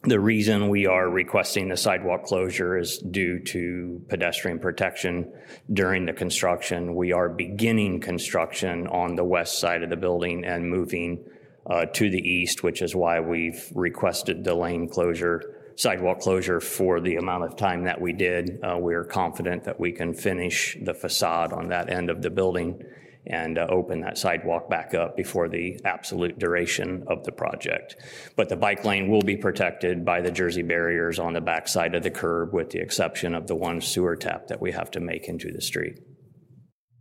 the 0.04 0.22
reason 0.22 0.70
we 0.70 0.86
are 0.86 1.10
requesting 1.10 1.68
the 1.68 1.76
sidewalk 1.76 2.24
closure 2.24 2.78
is 2.78 2.98
due 2.98 3.40
to 3.40 4.02
pedestrian 4.08 4.58
protection 4.58 5.34
during 5.74 6.06
the 6.06 6.14
construction. 6.14 6.96
We 6.96 7.12
are 7.12 7.28
beginning 7.28 8.00
construction 8.00 8.88
on 8.88 9.18
the 9.18 9.26
west 9.26 9.60
side 9.60 9.84
of 9.84 9.90
the 9.90 9.98
building 9.98 10.46
and 10.46 10.70
moving 10.70 11.26
uh, 11.66 11.88
to 11.88 12.10
the 12.10 12.20
east, 12.20 12.64
which 12.64 12.82
is 12.82 12.96
why 12.96 13.20
we've 13.20 13.70
requested 13.76 14.46
the 14.46 14.56
lane 14.56 14.88
closure, 14.88 15.60
sidewalk 15.76 16.20
closure 16.20 16.60
for 16.60 17.00
the 17.00 17.16
amount 17.16 17.44
of 17.44 17.56
time 17.56 17.84
that 17.84 18.00
we 18.00 18.14
did. 18.14 18.60
Uh, 18.64 18.78
we're 18.78 19.04
confident 19.04 19.64
that 19.64 19.80
we 19.80 19.92
can 19.92 20.14
finish 20.14 20.78
the 20.82 20.94
facade 20.94 21.54
on 21.54 21.70
that 21.70 21.90
end 21.90 22.10
of 22.10 22.22
the 22.22 22.30
building 22.30 22.82
and 23.26 23.58
uh, 23.58 23.66
open 23.70 24.02
that 24.02 24.18
sidewalk 24.18 24.70
back 24.70 24.94
up 24.94 25.16
before 25.16 25.48
the 25.48 25.80
absolute 25.86 26.38
duration 26.40 27.04
of 27.08 27.24
the 27.24 27.32
project. 27.32 27.96
But 28.36 28.50
the 28.50 28.56
bike 28.56 28.84
lane 28.84 29.10
will 29.10 29.22
be 29.22 29.38
protected 29.38 30.04
by 30.04 30.22
the 30.22 30.32
Jersey 30.32 30.62
barriers 30.62 31.20
on 31.20 31.34
the 31.34 31.42
back 31.42 31.68
side 31.68 31.96
of 31.96 32.04
the 32.04 32.12
curb, 32.12 32.54
with 32.54 32.72
the 32.72 32.80
exception 32.80 33.34
of 33.34 33.48
the 33.48 33.56
one 33.56 33.80
sewer 33.80 34.16
tap 34.16 34.48
that 34.48 34.62
we 34.62 34.72
have 34.72 34.92
to 34.92 35.00
make 35.00 35.28
into 35.28 35.52
the 35.52 35.62
street. 35.62 36.00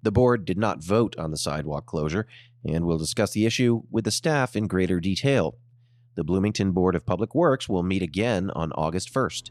The 0.02 0.12
board 0.12 0.44
did 0.44 0.58
not 0.58 0.82
vote 0.82 1.16
on 1.18 1.30
the 1.30 1.36
sidewalk 1.36 1.86
closure 1.86 2.26
and 2.64 2.84
will 2.84 2.98
discuss 2.98 3.32
the 3.32 3.46
issue 3.46 3.82
with 3.90 4.04
the 4.04 4.10
staff 4.10 4.54
in 4.56 4.66
greater 4.66 5.00
detail. 5.00 5.58
The 6.14 6.24
Bloomington 6.24 6.72
Board 6.72 6.94
of 6.94 7.06
Public 7.06 7.34
Works 7.34 7.70
will 7.70 7.82
meet 7.82 8.02
again 8.02 8.50
on 8.50 8.70
August 8.72 9.12
1st. 9.14 9.50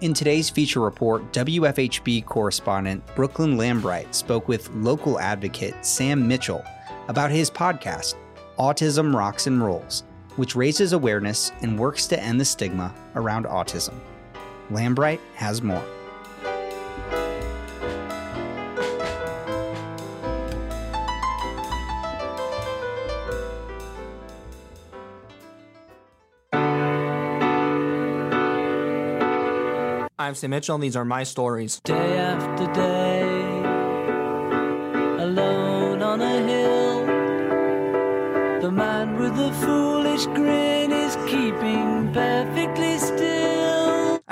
In 0.00 0.14
today's 0.14 0.48
feature 0.48 0.80
report, 0.80 1.32
WFHB 1.32 2.24
correspondent 2.24 3.04
Brookelyn 3.08 3.56
Lambright 3.56 4.14
spoke 4.14 4.48
with 4.48 4.70
local 4.70 5.18
advocate 5.18 5.84
Sam 5.84 6.26
Mitchell 6.26 6.64
about 7.08 7.30
his 7.30 7.50
podcast, 7.50 8.14
Autism 8.58 9.14
Rocks 9.14 9.46
and 9.46 9.62
Rolls, 9.62 10.04
which 10.36 10.56
raises 10.56 10.94
awareness 10.94 11.52
and 11.60 11.78
works 11.78 12.06
to 12.06 12.22
end 12.22 12.40
the 12.40 12.44
stigma 12.44 12.94
around 13.16 13.44
autism. 13.44 13.94
Lambright 14.70 15.20
has 15.34 15.62
more. 15.62 15.82
I'm 30.20 30.34
Sam 30.34 30.50
Mitchell, 30.50 30.74
and 30.74 30.84
these 30.84 30.96
are 30.96 31.06
my 31.06 31.22
stories. 31.22 31.80
Day 31.84 32.18
after 32.18 32.70
day, 32.74 33.22
alone 35.22 36.02
on 36.02 36.20
a 36.20 36.46
hill, 36.46 37.06
the 38.60 38.70
man 38.70 39.16
with 39.18 39.34
the 39.34 39.50
foolish 39.64 40.26
grin 40.26 40.92
is 40.92 41.16
keeping 41.26 42.12
perfectly 42.12 42.97
still. 42.97 42.97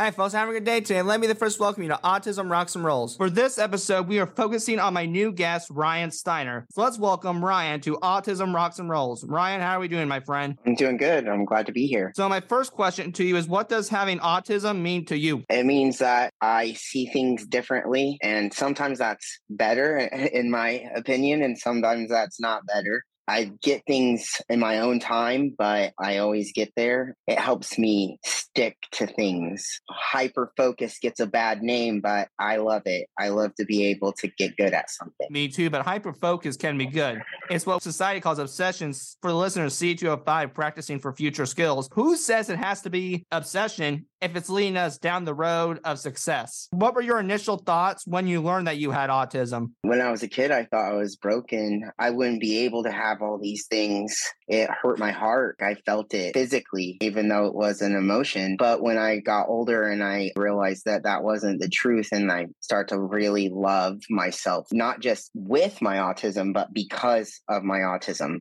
Hi, 0.06 0.12
folks. 0.12 0.34
Have 0.34 0.48
a 0.48 0.52
good 0.52 0.62
day 0.62 0.80
today. 0.80 1.02
Let 1.02 1.18
me 1.18 1.26
the 1.26 1.34
first 1.34 1.58
welcome 1.58 1.82
you 1.82 1.88
to 1.88 1.98
Autism 2.04 2.48
Rocks 2.48 2.76
and 2.76 2.84
Rolls. 2.84 3.16
For 3.16 3.28
this 3.28 3.58
episode, 3.58 4.06
we 4.06 4.20
are 4.20 4.26
focusing 4.28 4.78
on 4.78 4.94
my 4.94 5.04
new 5.04 5.32
guest, 5.32 5.68
Ryan 5.68 6.12
Steiner. 6.12 6.64
So 6.70 6.82
let's 6.82 6.96
welcome 6.96 7.44
Ryan 7.44 7.80
to 7.80 7.96
Autism 7.96 8.54
Rocks 8.54 8.78
and 8.78 8.88
Rolls. 8.88 9.24
Ryan, 9.24 9.60
how 9.60 9.78
are 9.78 9.80
we 9.80 9.88
doing, 9.88 10.06
my 10.06 10.20
friend? 10.20 10.56
I'm 10.64 10.76
doing 10.76 10.96
good. 10.96 11.26
I'm 11.26 11.44
glad 11.44 11.66
to 11.66 11.72
be 11.72 11.88
here. 11.88 12.12
So 12.14 12.28
my 12.28 12.38
first 12.38 12.70
question 12.70 13.10
to 13.14 13.24
you 13.24 13.34
is, 13.34 13.48
what 13.48 13.68
does 13.68 13.88
having 13.88 14.20
autism 14.20 14.80
mean 14.80 15.06
to 15.06 15.18
you? 15.18 15.42
It 15.50 15.66
means 15.66 15.98
that 15.98 16.32
I 16.40 16.74
see 16.74 17.06
things 17.06 17.44
differently, 17.44 18.16
and 18.22 18.54
sometimes 18.54 19.00
that's 19.00 19.40
better, 19.50 19.96
in 20.32 20.52
my 20.52 20.84
opinion, 20.94 21.42
and 21.42 21.58
sometimes 21.58 22.10
that's 22.10 22.38
not 22.38 22.64
better. 22.64 23.02
I 23.28 23.52
get 23.62 23.82
things 23.86 24.40
in 24.48 24.60
my 24.60 24.78
own 24.78 25.00
time, 25.00 25.54
but 25.56 25.92
I 25.98 26.18
always 26.18 26.52
get 26.52 26.72
there. 26.76 27.16
It 27.26 27.38
helps 27.38 27.78
me 27.78 28.18
stick 28.24 28.76
to 28.92 29.06
things. 29.06 29.80
Hyper 29.90 30.52
focus 30.56 30.98
gets 31.00 31.20
a 31.20 31.26
bad 31.26 31.62
name, 31.62 32.00
but 32.00 32.28
I 32.38 32.56
love 32.56 32.82
it. 32.86 33.08
I 33.18 33.28
love 33.28 33.54
to 33.56 33.64
be 33.64 33.86
able 33.86 34.12
to 34.14 34.28
get 34.38 34.56
good 34.56 34.72
at 34.72 34.90
something. 34.90 35.26
Me 35.30 35.48
too, 35.48 35.70
but 35.70 35.82
hyper 35.82 36.12
focus 36.12 36.56
can 36.56 36.78
be 36.78 36.86
good. 36.86 37.20
It's 37.50 37.66
what 37.66 37.82
society 37.82 38.20
calls 38.20 38.38
obsessions. 38.38 39.16
For 39.22 39.30
the 39.30 39.36
listeners, 39.36 39.74
C205 39.74 40.54
practicing 40.54 40.98
for 40.98 41.12
future 41.12 41.46
skills. 41.46 41.88
Who 41.92 42.16
says 42.16 42.48
it 42.48 42.58
has 42.58 42.82
to 42.82 42.90
be 42.90 43.24
obsession 43.32 44.06
if 44.26 44.34
it's 44.34 44.50
leading 44.50 44.76
us 44.76 44.98
down 44.98 45.24
the 45.24 45.32
road 45.32 45.78
of 45.84 46.00
success? 46.00 46.68
What 46.72 46.94
were 46.94 47.00
your 47.00 47.20
initial 47.20 47.58
thoughts 47.58 48.04
when 48.06 48.26
you 48.26 48.42
learned 48.42 48.66
that 48.66 48.76
you 48.76 48.90
had 48.90 49.08
autism? 49.08 49.70
When 49.82 50.00
I 50.00 50.10
was 50.10 50.24
a 50.24 50.28
kid, 50.28 50.50
I 50.50 50.64
thought 50.64 50.90
I 50.90 50.94
was 50.94 51.14
broken. 51.14 51.88
I 51.98 52.10
wouldn't 52.10 52.40
be 52.40 52.64
able 52.64 52.82
to 52.82 52.90
have 52.90 53.22
all 53.22 53.38
these 53.40 53.66
things. 53.68 54.20
It 54.48 54.68
hurt 54.68 54.98
my 54.98 55.12
heart. 55.12 55.56
I 55.60 55.74
felt 55.86 56.12
it 56.12 56.34
physically, 56.34 56.98
even 57.00 57.28
though 57.28 57.46
it 57.46 57.54
was 57.54 57.82
an 57.82 57.94
emotion. 57.94 58.56
But 58.58 58.82
when 58.82 58.98
I 58.98 59.20
got 59.20 59.48
older 59.48 59.84
and 59.84 60.02
I 60.02 60.32
realized 60.34 60.86
that 60.86 61.04
that 61.04 61.22
wasn't 61.22 61.60
the 61.60 61.68
truth, 61.68 62.08
and 62.10 62.30
I 62.32 62.46
start 62.60 62.88
to 62.88 63.00
really 63.00 63.48
love 63.48 64.00
myself, 64.10 64.66
not 64.72 65.00
just 65.00 65.30
with 65.34 65.80
my 65.80 65.98
autism, 65.98 66.52
but 66.52 66.74
because 66.74 67.40
of 67.48 67.62
my 67.62 67.78
autism. 67.78 68.38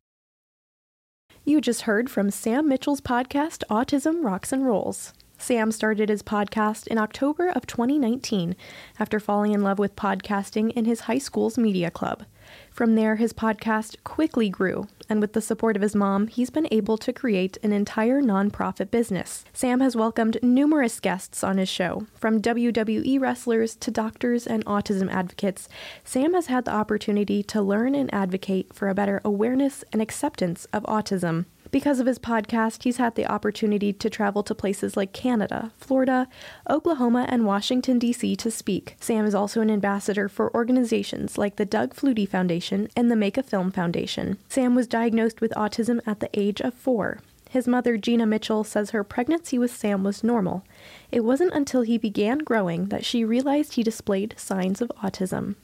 You 1.44 1.60
just 1.60 1.82
heard 1.82 2.10
from 2.10 2.32
Sam 2.32 2.68
Mitchell's 2.68 3.00
podcast, 3.00 3.62
Autism 3.70 4.24
Rocks 4.24 4.52
and 4.52 4.66
Rolls. 4.66 5.12
Sam 5.38 5.70
started 5.70 6.08
his 6.08 6.22
podcast 6.22 6.86
in 6.86 6.98
October 6.98 7.48
of 7.48 7.66
2019 7.66 8.56
after 8.98 9.20
falling 9.20 9.52
in 9.52 9.62
love 9.62 9.78
with 9.78 9.96
podcasting 9.96 10.72
in 10.72 10.84
his 10.84 11.00
high 11.00 11.18
school's 11.18 11.58
media 11.58 11.90
club. 11.90 12.24
From 12.70 12.94
there, 12.94 13.16
his 13.16 13.32
podcast 13.32 13.96
quickly 14.04 14.48
grew, 14.48 14.86
and 15.08 15.20
with 15.20 15.32
the 15.32 15.40
support 15.40 15.76
of 15.76 15.82
his 15.82 15.96
mom, 15.96 16.28
he's 16.28 16.50
been 16.50 16.68
able 16.70 16.96
to 16.98 17.12
create 17.12 17.58
an 17.62 17.72
entire 17.72 18.22
nonprofit 18.22 18.90
business. 18.90 19.44
Sam 19.52 19.80
has 19.80 19.96
welcomed 19.96 20.38
numerous 20.42 21.00
guests 21.00 21.42
on 21.42 21.58
his 21.58 21.68
show, 21.68 22.06
from 22.14 22.40
WWE 22.40 23.18
wrestlers 23.20 23.74
to 23.76 23.90
doctors 23.90 24.46
and 24.46 24.64
autism 24.64 25.10
advocates. 25.12 25.68
Sam 26.04 26.34
has 26.34 26.46
had 26.46 26.64
the 26.64 26.74
opportunity 26.74 27.42
to 27.44 27.62
learn 27.62 27.94
and 27.94 28.12
advocate 28.14 28.72
for 28.72 28.88
a 28.88 28.94
better 28.94 29.20
awareness 29.24 29.84
and 29.92 30.00
acceptance 30.00 30.66
of 30.66 30.84
autism. 30.84 31.46
Because 31.76 32.00
of 32.00 32.06
his 32.06 32.18
podcast, 32.18 32.84
he's 32.84 32.96
had 32.96 33.16
the 33.16 33.30
opportunity 33.30 33.92
to 33.92 34.08
travel 34.08 34.42
to 34.44 34.54
places 34.54 34.96
like 34.96 35.12
Canada, 35.12 35.72
Florida, 35.76 36.26
Oklahoma, 36.70 37.26
and 37.28 37.44
Washington, 37.44 37.98
D.C. 37.98 38.34
to 38.36 38.50
speak. 38.50 38.96
Sam 38.98 39.26
is 39.26 39.34
also 39.34 39.60
an 39.60 39.70
ambassador 39.70 40.26
for 40.26 40.54
organizations 40.54 41.36
like 41.36 41.56
the 41.56 41.66
Doug 41.66 41.94
Flutie 41.94 42.26
Foundation 42.26 42.88
and 42.96 43.10
the 43.10 43.14
Make 43.14 43.36
a 43.36 43.42
Film 43.42 43.70
Foundation. 43.70 44.38
Sam 44.48 44.74
was 44.74 44.86
diagnosed 44.86 45.42
with 45.42 45.52
autism 45.52 46.00
at 46.06 46.20
the 46.20 46.30
age 46.32 46.62
of 46.62 46.72
four. 46.72 47.18
His 47.50 47.68
mother, 47.68 47.98
Gina 47.98 48.24
Mitchell, 48.24 48.64
says 48.64 48.92
her 48.92 49.04
pregnancy 49.04 49.58
with 49.58 49.70
Sam 49.70 50.02
was 50.02 50.24
normal. 50.24 50.64
It 51.12 51.24
wasn't 51.24 51.52
until 51.52 51.82
he 51.82 51.98
began 51.98 52.38
growing 52.38 52.86
that 52.86 53.04
she 53.04 53.22
realized 53.22 53.74
he 53.74 53.82
displayed 53.82 54.34
signs 54.38 54.80
of 54.80 54.90
autism. 55.04 55.56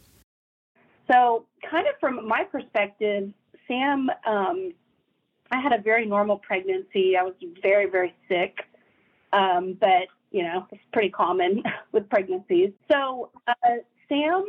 So, 1.10 1.46
kind 1.70 1.86
of 1.86 1.94
from 2.00 2.28
my 2.28 2.44
perspective, 2.44 3.32
Sam 3.66 4.10
um, 4.26 4.74
I 5.52 5.60
had 5.60 5.72
a 5.72 5.80
very 5.80 6.06
normal 6.06 6.38
pregnancy. 6.38 7.16
I 7.16 7.22
was 7.22 7.34
very, 7.62 7.88
very 7.88 8.14
sick, 8.26 8.64
um, 9.32 9.76
but 9.78 10.08
you 10.30 10.42
know, 10.42 10.66
it's 10.72 10.82
pretty 10.94 11.10
common 11.10 11.62
with 11.92 12.08
pregnancies. 12.08 12.70
So 12.90 13.30
uh, 13.46 13.52
Sam, 14.08 14.46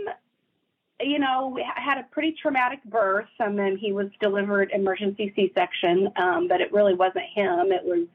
you 1.01 1.19
know, 1.19 1.59
had 1.75 1.97
a 1.97 2.03
pretty 2.03 2.35
traumatic 2.41 2.81
birth. 2.85 3.27
and 3.39 3.59
then 3.59 3.75
he 3.75 3.91
was 3.91 4.07
delivered 4.21 4.71
emergency 4.71 5.33
C-section, 5.35 6.07
um, 6.15 6.47
but 6.47 6.61
it 6.61 6.71
really 6.71 6.93
wasn't 6.93 7.25
him. 7.35 7.73
It 7.73 7.83
was, 7.83 8.07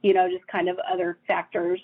you 0.00 0.14
know, 0.14 0.30
just 0.30 0.46
kind 0.46 0.70
of 0.70 0.78
other 0.90 1.18
factors. 1.26 1.80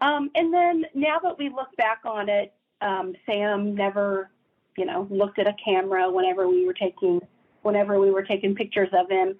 Um, 0.00 0.32
and 0.34 0.52
then 0.52 0.84
now 0.94 1.20
that 1.22 1.38
we 1.38 1.48
look 1.48 1.74
back 1.76 2.00
on 2.04 2.28
it, 2.28 2.52
um, 2.80 3.14
Sam 3.24 3.76
never, 3.76 4.30
you 4.76 4.84
know, 4.84 5.06
looked 5.10 5.38
at 5.38 5.46
a 5.46 5.54
camera 5.64 6.10
whenever 6.10 6.48
we 6.48 6.66
were 6.66 6.74
taking 6.74 7.20
whenever 7.62 7.98
we 7.98 8.10
were 8.10 8.22
taking 8.22 8.54
pictures 8.54 8.88
of 8.92 9.10
him 9.10 9.36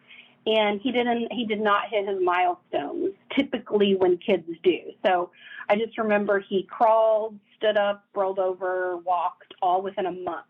and 0.47 0.81
he 0.81 0.93
didn't 0.93 1.33
he 1.33 1.45
did 1.45 1.61
not 1.61 1.89
hit 1.91 2.09
his 2.09 2.19
milestones 2.23 3.13
typically 3.37 3.97
when 3.97 4.17
kids 4.19 4.49
do. 4.63 4.79
So 5.05 5.31
i 5.69 5.77
just 5.77 5.99
remember 5.99 6.39
he 6.41 6.63
crawled 6.71 7.39
stood 7.57 7.77
up 7.77 8.05
rolled 8.15 8.39
over 8.39 8.97
walked 8.99 9.55
all 9.61 9.83
within 9.83 10.07
a 10.07 10.13
month. 10.13 10.47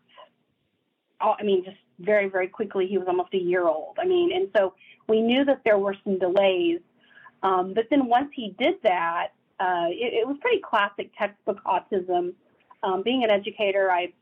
All, 1.19 1.35
i 1.39 1.43
mean 1.43 1.65
just 1.65 1.77
very 1.99 2.29
very 2.29 2.47
quickly 2.47 2.87
he 2.87 2.97
was 2.97 3.07
almost 3.07 3.33
a 3.33 3.37
year 3.41 3.67
old. 3.67 3.97
I 3.99 4.05
mean 4.05 4.31
and 4.33 4.49
so 4.55 4.73
we 5.07 5.21
knew 5.21 5.43
that 5.45 5.61
there 5.65 5.77
were 5.77 5.95
some 6.03 6.19
delays 6.19 6.79
um, 7.43 7.73
but 7.73 7.85
then 7.89 8.07
once 8.07 8.29
he 8.35 8.55
did 8.59 8.75
that 8.83 9.29
uh, 9.59 9.87
it, 9.89 10.13
it, 10.13 10.27
was 10.27 10.37
pretty 10.39 10.59
classic 10.59 11.09
textbook 11.17 11.59
autism. 11.63 12.33
Um, 12.83 13.01
being 13.01 13.23
an 13.23 13.31
educator 13.31 13.89
i 13.89 14.13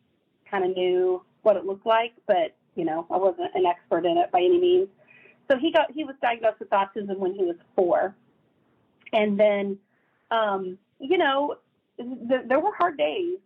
kind 0.50 0.63
of 0.63 0.75
knew 0.77 1.22
what 1.41 1.58
it 1.58 1.65
looked 1.65 1.86
like 1.86 2.13
but 2.25 2.55
you 2.75 2.86
know 2.86 3.05
i 3.12 3.17
wasn't 3.17 3.53
an 3.53 3.65
expert 3.65 4.05
in 4.05 4.17
it 4.17 4.32
by 4.32 4.39
any 4.39 4.60
means 4.60 4.88
so 5.50 5.58
he 5.58 5.72
got 5.72 5.92
he 5.92 6.04
was 6.04 6.16
diagnosed 6.22 6.60
with 6.60 6.70
autism 6.70 7.18
when 7.18 7.34
he 7.34 7.44
was 7.44 7.56
four, 7.75 8.16
and 9.14 9.40
then, 9.40 9.78
um, 10.32 10.78
you 11.00 11.18
know, 11.18 11.56
th- 11.98 12.42
there 12.48 12.60
were 12.60 12.74
hard 12.78 12.98
days, 12.98 13.38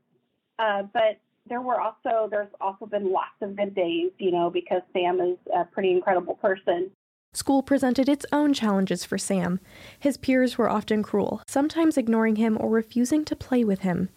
uh, 0.58 0.84
but 0.94 1.20
there 1.48 1.62
were 1.62 1.82
also 1.82 2.28
there's 2.30 2.52
also 2.62 2.86
been 2.86 3.12
lots 3.12 3.36
of 3.42 3.56
good 3.56 3.76
days, 3.76 4.12
you 4.18 4.32
know, 4.32 4.50
because 4.50 4.82
Sam 4.94 5.20
is 5.20 5.38
a 5.54 5.66
pretty 5.66 5.92
incredible 5.92 6.36
person. 6.36 6.92
School 7.34 7.62
presented 7.62 8.10
its 8.10 8.26
own 8.32 8.54
challenges 8.54 9.06
for 9.06 9.20
Sam. 9.20 9.60
His 10.00 10.18
peers 10.18 10.58
were 10.58 10.70
often 10.70 11.04
cruel, 11.04 11.44
sometimes 11.48 11.96
ignoring 11.96 12.38
him 12.38 12.58
or 12.60 12.70
refusing 12.70 13.24
to 13.26 13.36
play 13.36 13.64
with 13.64 13.82
him. 13.82 14.10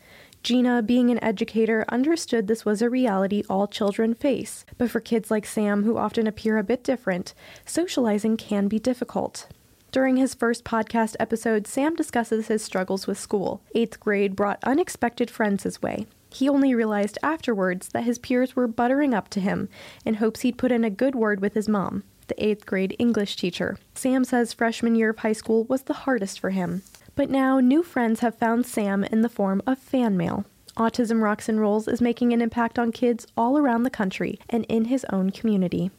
Gina, 0.43 0.83
being 0.83 1.09
an 1.11 1.23
educator, 1.23 1.85
understood 1.89 2.49
this 2.49 2.65
was 2.65 2.83
a 2.83 2.91
reality 2.91 3.45
all 3.49 3.69
children 3.69 4.13
face, 4.13 4.65
but 4.77 4.91
for 4.91 4.99
kids 4.99 5.31
like 5.31 5.47
Sam, 5.47 5.85
who 5.85 5.97
often 5.97 6.27
appear 6.27 6.59
a 6.59 6.65
bit 6.65 6.83
different, 6.83 7.33
socializing 7.65 8.37
can 8.37 8.67
be 8.67 8.81
difficult. 8.81 9.47
During 9.93 10.17
his 10.17 10.35
first 10.35 10.65
podcast 10.65 11.15
episode, 11.21 11.69
Sam 11.69 11.95
discusses 11.95 12.49
his 12.49 12.61
struggles 12.65 13.07
with 13.07 13.21
school. 13.21 13.63
Eighth 13.77 14.01
grade 14.01 14.35
brought 14.35 14.59
unexpected 14.65 15.31
friends 15.31 15.63
his 15.63 15.81
way. 15.81 16.07
He 16.33 16.49
only 16.49 16.75
realized 16.75 17.19
afterwards 17.23 17.91
that 17.91 18.05
his 18.05 18.19
peers 18.19 18.57
were 18.57 18.67
buttering 18.67 19.15
up 19.15 19.29
to 19.31 19.41
him 19.41 19.69
in 20.05 20.15
hopes 20.15 20.41
he'd 20.41 20.59
put 20.59 20.73
in 20.73 20.83
a 20.83 20.91
good 20.91 21.15
word 21.15 21.41
with 21.41 21.55
his 21.55 21.69
mom, 21.69 22.03
the 22.27 22.45
eighth 22.45 22.67
grade 22.67 22.97
English 22.99 23.37
teacher. 23.37 23.79
Sam 23.95 24.25
says 24.25 24.53
freshman 24.53 24.97
year 24.97 25.11
of 25.11 25.19
high 25.19 25.35
school 25.35 25.65
was 25.65 25.83
the 25.83 25.93
hardest 25.93 26.41
for 26.41 26.51
him. 26.51 26.83
But 27.23 27.31
now, 27.31 27.61
new 27.61 27.85
friends 27.85 28.19
have 28.19 28.35
found 28.35 28.67
Sam 28.67 29.05
in 29.05 29.23
the 29.23 29.29
form 29.29 29.63
of 29.65 29.79
fan 29.79 30.17
mail. 30.17 30.45
Autism 30.77 31.23
Rocks 31.23 31.49
and 31.49 31.61
Rolls 31.61 31.87
is 31.87 32.01
making 32.01 32.33
an 32.33 32.43
impact 32.43 32.81
on 32.81 32.91
kids 32.91 33.29
all 33.37 33.57
around 33.57 33.85
the 33.85 33.91
country 33.91 34.41
and 34.51 34.65
in 34.65 34.87
his 34.87 35.07
own 35.13 35.31
community. 35.31 35.93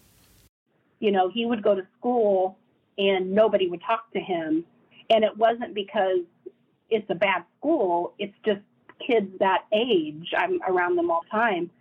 You 1.00 1.12
know, 1.14 1.30
he 1.30 1.46
would 1.46 1.64
go 1.64 1.76
to 1.76 1.88
school 1.98 2.58
and 2.98 3.32
nobody 3.32 3.70
would 3.70 3.80
talk 3.88 4.12
to 4.12 4.20
him. 4.20 4.66
And 5.10 5.24
it 5.24 5.38
wasn't 5.38 5.74
because 5.74 6.26
it's 6.90 7.10
a 7.10 7.16
bad 7.16 7.46
school, 7.58 8.16
it's 8.20 8.36
just 8.46 8.60
kids 9.00 9.32
that 9.40 9.64
age. 9.72 10.34
I'm 10.38 10.62
around 10.68 10.98
them 10.98 11.10
all 11.10 11.22
the 11.24 11.38
time. 11.38 11.72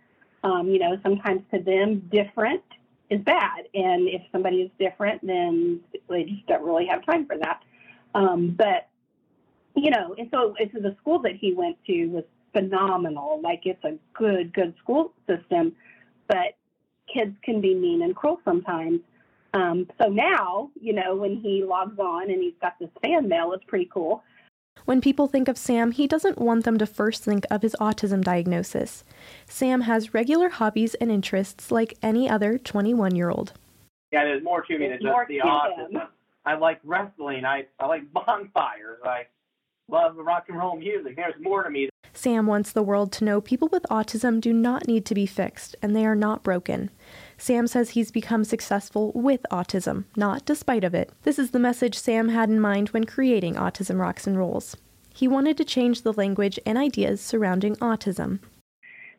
Um, 0.45 0.69
you 0.69 0.79
know, 0.79 0.97
sometimes 1.03 1.41
to 1.53 1.61
them, 1.61 2.07
different 2.09 2.63
is 3.09 3.19
bad. 3.19 3.65
And 3.73 4.07
if 4.07 4.21
somebody 4.31 4.61
is 4.61 4.71
different, 4.79 5.19
then 5.21 5.81
they 6.07 6.23
just 6.23 6.47
don't 6.47 6.63
really 6.63 6.85
have 6.85 7.05
time 7.05 7.25
for 7.25 7.37
that. 7.39 7.61
Um, 8.15 8.55
but 8.57 8.87
you 9.75 9.89
know, 9.89 10.15
and 10.17 10.29
so 10.31 10.55
it's 10.59 10.73
the 10.73 10.95
school 11.01 11.19
that 11.23 11.35
he 11.39 11.53
went 11.53 11.77
to 11.85 12.05
was 12.07 12.23
phenomenal. 12.53 13.41
Like 13.41 13.61
it's 13.65 13.83
a 13.83 13.97
good, 14.13 14.53
good 14.53 14.73
school 14.81 15.13
system, 15.27 15.73
but 16.27 16.55
kids 17.11 17.35
can 17.43 17.61
be 17.61 17.75
mean 17.75 18.03
and 18.03 18.15
cruel 18.15 18.39
sometimes. 18.45 19.01
Um, 19.53 19.87
so 20.01 20.07
now, 20.09 20.71
you 20.79 20.93
know, 20.93 21.15
when 21.15 21.37
he 21.37 21.63
logs 21.63 21.99
on 21.99 22.29
and 22.31 22.41
he's 22.41 22.53
got 22.61 22.73
this 22.79 22.89
fan 23.01 23.27
mail, 23.27 23.53
it's 23.53 23.63
pretty 23.65 23.89
cool. 23.93 24.23
When 24.85 24.99
people 24.99 25.27
think 25.27 25.47
of 25.47 25.57
Sam, 25.57 25.91
he 25.91 26.07
doesn't 26.07 26.39
want 26.39 26.65
them 26.65 26.77
to 26.77 26.85
first 26.85 27.23
think 27.23 27.45
of 27.49 27.61
his 27.61 27.75
autism 27.79 28.23
diagnosis. 28.23 29.03
Sam 29.47 29.81
has 29.81 30.13
regular 30.13 30.49
hobbies 30.49 30.95
and 30.95 31.11
interests 31.11 31.71
like 31.71 31.97
any 32.01 32.29
other 32.29 32.57
21 32.57 33.15
year 33.15 33.29
old. 33.29 33.53
Yeah, 34.11 34.25
there's 34.25 34.43
more 34.43 34.61
to 34.63 34.77
me 34.77 34.89
than 34.89 34.99
just 35.01 35.27
the 35.27 35.39
autism. 35.39 35.91
him. 35.91 36.01
I 36.45 36.55
like 36.55 36.79
wrestling. 36.83 37.45
I, 37.45 37.65
I 37.79 37.85
like 37.85 38.11
bonfires. 38.11 38.99
I 39.05 39.27
love 39.89 40.15
rock 40.17 40.45
and 40.49 40.57
roll 40.57 40.77
music. 40.77 41.15
There's 41.15 41.35
more 41.41 41.63
to 41.63 41.69
me. 41.69 41.89
Sam 42.15 42.45
wants 42.45 42.71
the 42.71 42.83
world 42.83 43.11
to 43.13 43.25
know 43.25 43.41
people 43.41 43.69
with 43.71 43.83
autism 43.89 44.39
do 44.39 44.53
not 44.53 44.87
need 44.87 45.05
to 45.07 45.15
be 45.15 45.25
fixed 45.25 45.75
and 45.81 45.95
they 45.95 46.05
are 46.05 46.15
not 46.15 46.43
broken. 46.43 46.91
Sam 47.37 47.65
says 47.65 47.91
he's 47.91 48.11
become 48.11 48.43
successful 48.43 49.11
with 49.15 49.41
autism, 49.51 50.05
not 50.15 50.45
despite 50.45 50.83
of 50.83 50.93
it. 50.93 51.11
This 51.23 51.39
is 51.39 51.51
the 51.51 51.59
message 51.59 51.97
Sam 51.97 52.29
had 52.29 52.49
in 52.49 52.59
mind 52.59 52.89
when 52.89 53.05
creating 53.05 53.55
Autism 53.55 53.99
Rocks 53.99 54.27
and 54.27 54.37
Rolls. 54.37 54.77
He 55.13 55.27
wanted 55.27 55.57
to 55.57 55.65
change 55.65 56.03
the 56.03 56.13
language 56.13 56.59
and 56.65 56.77
ideas 56.77 57.19
surrounding 57.19 57.75
autism. 57.77 58.39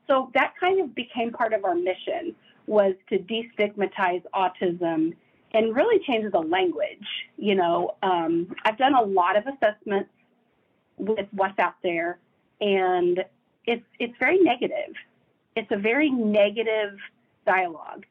So 0.06 0.30
that 0.34 0.54
kind 0.58 0.80
of 0.80 0.94
became 0.94 1.32
part 1.32 1.52
of 1.52 1.64
our 1.64 1.74
mission 1.74 2.34
was 2.66 2.94
to 3.08 3.18
destigmatize 3.18 4.22
autism 4.34 5.14
and 5.52 5.74
really 5.74 6.02
change 6.04 6.30
the 6.32 6.40
language. 6.40 7.06
You 7.36 7.54
know, 7.56 7.96
um, 8.02 8.54
I've 8.64 8.78
done 8.78 8.94
a 8.94 9.02
lot 9.02 9.36
of 9.36 9.44
assessments 9.46 10.10
with 10.98 11.26
what's 11.32 11.58
out 11.58 11.74
there, 11.82 12.18
and 12.60 13.24
it's 13.66 13.84
it's 13.98 14.14
very 14.18 14.38
negative. 14.38 14.94
It's 15.56 15.70
a 15.70 15.76
very 15.76 16.10
negative 16.10 16.98
dialogue. 17.46 18.06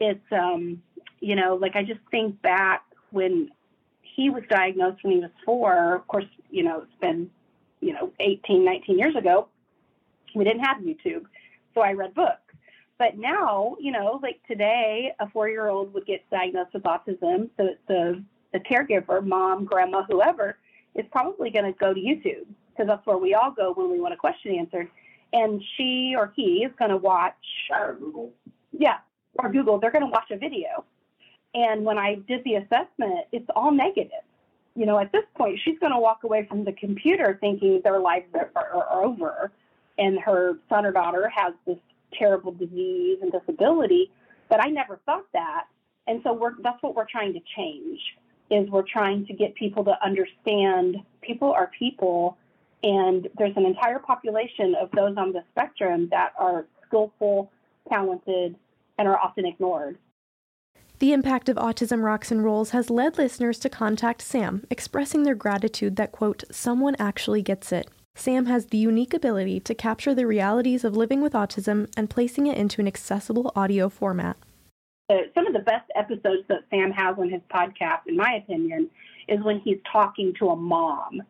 It's 0.00 0.32
um, 0.32 0.82
you 1.20 1.36
know, 1.36 1.54
like 1.54 1.76
I 1.76 1.82
just 1.82 2.00
think 2.10 2.40
back 2.42 2.84
when 3.10 3.50
he 4.02 4.30
was 4.30 4.42
diagnosed 4.48 5.02
when 5.02 5.14
he 5.14 5.20
was 5.20 5.30
four. 5.44 5.94
Of 5.94 6.06
course, 6.06 6.26
you 6.50 6.62
know, 6.62 6.82
it's 6.82 7.00
been 7.00 7.30
you 7.80 7.92
know 7.92 8.12
18, 8.20 8.64
19 8.64 8.98
years 8.98 9.16
ago. 9.16 9.48
We 10.34 10.44
didn't 10.44 10.64
have 10.64 10.78
YouTube, 10.78 11.24
so 11.74 11.80
I 11.80 11.92
read 11.92 12.14
books. 12.14 12.40
But 12.98 13.18
now, 13.18 13.76
you 13.78 13.92
know, 13.92 14.18
like 14.22 14.40
today, 14.48 15.12
a 15.20 15.28
four-year-old 15.28 15.92
would 15.92 16.06
get 16.06 16.28
diagnosed 16.30 16.72
with 16.72 16.82
autism. 16.84 17.50
So 17.56 17.70
the 17.88 18.24
the 18.52 18.60
caregiver, 18.60 19.24
mom, 19.24 19.64
grandma, 19.64 20.04
whoever, 20.08 20.56
is 20.96 21.06
probably 21.12 21.50
going 21.50 21.64
to 21.64 21.78
go 21.78 21.92
to 21.92 22.00
YouTube 22.00 22.46
because 22.70 22.86
that's 22.88 23.06
where 23.06 23.18
we 23.18 23.34
all 23.34 23.50
go 23.50 23.72
when 23.72 23.90
we 23.90 24.00
want 24.00 24.14
a 24.14 24.16
question 24.16 24.56
answered. 24.56 24.88
And 25.32 25.62
she 25.76 26.14
or 26.16 26.32
he 26.36 26.64
is 26.64 26.72
going 26.78 26.90
to 26.90 26.96
watch. 26.96 27.34
Or 27.70 27.96
Google. 27.98 28.32
Yeah, 28.72 28.98
or 29.38 29.50
Google. 29.50 29.78
They're 29.78 29.90
going 29.90 30.04
to 30.04 30.10
watch 30.10 30.30
a 30.30 30.36
video. 30.36 30.84
And 31.54 31.84
when 31.84 31.98
I 31.98 32.16
did 32.28 32.44
the 32.44 32.56
assessment, 32.56 33.26
it's 33.32 33.48
all 33.54 33.72
negative. 33.72 34.10
You 34.74 34.84
know, 34.84 34.98
at 34.98 35.10
this 35.10 35.24
point, 35.34 35.58
she's 35.64 35.78
going 35.78 35.92
to 35.92 35.98
walk 35.98 36.24
away 36.24 36.46
from 36.46 36.64
the 36.64 36.72
computer 36.72 37.38
thinking 37.40 37.80
their 37.82 37.98
lives 37.98 38.26
are, 38.34 38.50
are, 38.54 38.84
are 38.84 39.04
over, 39.04 39.50
and 39.96 40.20
her 40.20 40.58
son 40.68 40.84
or 40.84 40.92
daughter 40.92 41.30
has 41.34 41.54
this 41.66 41.78
terrible 42.12 42.52
disease 42.52 43.18
and 43.22 43.32
disability. 43.32 44.10
But 44.50 44.62
I 44.62 44.68
never 44.68 45.00
thought 45.06 45.24
that, 45.32 45.64
and 46.06 46.20
so 46.22 46.34
we're, 46.34 46.52
that's 46.62 46.82
what 46.82 46.94
we're 46.94 47.06
trying 47.10 47.32
to 47.32 47.40
change. 47.56 48.00
Is 48.50 48.68
we're 48.70 48.82
trying 48.82 49.26
to 49.26 49.32
get 49.32 49.54
people 49.54 49.84
to 49.84 50.04
understand 50.04 50.98
people 51.20 51.50
are 51.50 51.70
people, 51.76 52.36
and 52.82 53.28
there's 53.38 53.56
an 53.56 53.66
entire 53.66 53.98
population 53.98 54.76
of 54.80 54.90
those 54.92 55.16
on 55.16 55.32
the 55.32 55.42
spectrum 55.50 56.08
that 56.10 56.32
are 56.38 56.66
skillful, 56.86 57.50
talented, 57.88 58.54
and 58.98 59.08
are 59.08 59.18
often 59.18 59.46
ignored. 59.46 59.98
The 60.98 61.12
impact 61.12 61.48
of 61.48 61.56
Autism 61.56 62.02
Rocks 62.02 62.30
and 62.30 62.42
Rolls 62.42 62.70
has 62.70 62.88
led 62.88 63.18
listeners 63.18 63.58
to 63.58 63.68
contact 63.68 64.22
Sam, 64.22 64.64
expressing 64.70 65.24
their 65.24 65.34
gratitude 65.34 65.96
that, 65.96 66.12
quote, 66.12 66.44
someone 66.50 66.96
actually 66.98 67.42
gets 67.42 67.70
it. 67.70 67.90
Sam 68.14 68.46
has 68.46 68.66
the 68.66 68.78
unique 68.78 69.12
ability 69.12 69.60
to 69.60 69.74
capture 69.74 70.14
the 70.14 70.26
realities 70.26 70.84
of 70.84 70.96
living 70.96 71.20
with 71.20 71.34
autism 71.34 71.92
and 71.98 72.08
placing 72.08 72.46
it 72.46 72.56
into 72.56 72.80
an 72.80 72.86
accessible 72.86 73.52
audio 73.54 73.90
format. 73.90 74.38
Uh, 75.08 75.18
some 75.34 75.46
of 75.46 75.52
the 75.52 75.60
best 75.60 75.88
episodes 75.94 76.42
that 76.48 76.64
Sam 76.70 76.90
has 76.90 77.16
on 77.18 77.30
his 77.30 77.40
podcast, 77.52 78.00
in 78.06 78.16
my 78.16 78.40
opinion, 78.42 78.90
is 79.28 79.40
when 79.42 79.60
he's 79.60 79.78
talking 79.90 80.34
to 80.40 80.48
a 80.48 80.56
mom 80.56 81.22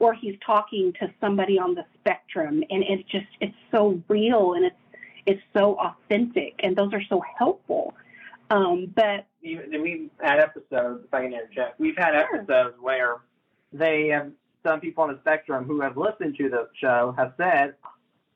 or 0.00 0.14
he's 0.14 0.34
talking 0.44 0.92
to 0.98 1.12
somebody 1.20 1.58
on 1.58 1.74
the 1.74 1.84
spectrum, 2.00 2.64
and 2.70 2.82
it's 2.82 3.08
just 3.08 3.26
it's 3.40 3.54
so 3.70 4.02
real 4.08 4.54
and 4.54 4.64
it's 4.64 4.76
it's 5.26 5.42
so 5.52 5.78
authentic, 5.78 6.54
and 6.60 6.74
those 6.74 6.92
are 6.92 7.02
so 7.08 7.22
helpful. 7.38 7.94
Um, 8.50 8.92
but 8.96 9.26
Even, 9.42 9.80
we've 9.82 10.10
had 10.20 10.40
episodes, 10.40 11.04
if 11.04 11.14
I 11.14 11.22
can 11.22 11.32
interject, 11.32 11.78
we've 11.78 11.96
had 11.96 12.16
episodes 12.16 12.74
where 12.80 13.18
they 13.72 14.08
have, 14.08 14.32
some 14.66 14.80
people 14.80 15.04
on 15.04 15.10
the 15.12 15.18
spectrum 15.20 15.64
who 15.64 15.80
have 15.80 15.96
listened 15.96 16.36
to 16.36 16.48
the 16.48 16.68
show 16.74 17.14
have 17.16 17.32
said, 17.36 17.74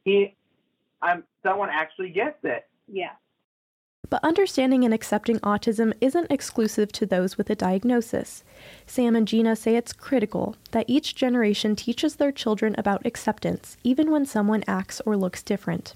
he, 0.05 0.35
I'm, 1.03 1.25
someone 1.43 1.69
actually 1.71 2.11
gets 2.11 2.39
it. 2.45 2.69
yeah, 2.87 3.11
But 4.11 4.23
understanding 4.25 4.85
and 4.85 4.93
accepting 4.93 5.39
autism 5.41 5.93
isn't 6.01 6.31
exclusive 6.31 6.93
to 6.93 7.07
those 7.07 7.37
with 7.37 7.51
a 7.51 7.55
diagnosis. 7.55 8.45
Sam 8.87 9.17
and 9.17 9.27
Gina 9.27 9.57
say 9.57 9.77
it's 9.77 9.93
critical 9.93 10.57
that 10.73 10.89
each 10.89 11.15
generation 11.15 11.75
teaches 11.77 12.17
their 12.17 12.33
children 12.33 12.75
about 12.79 13.07
acceptance, 13.07 13.77
even 13.83 14.11
when 14.11 14.27
someone 14.27 14.65
acts 14.67 15.01
or 15.07 15.17
looks 15.17 15.43
different. 15.43 15.95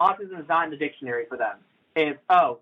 Autism 0.00 0.40
is 0.40 0.48
not 0.48 0.64
in 0.64 0.70
the 0.70 0.76
dictionary 0.76 1.26
for 1.28 1.36
them. 1.36 1.58
It's, 1.96 2.18
oh, 2.30 2.60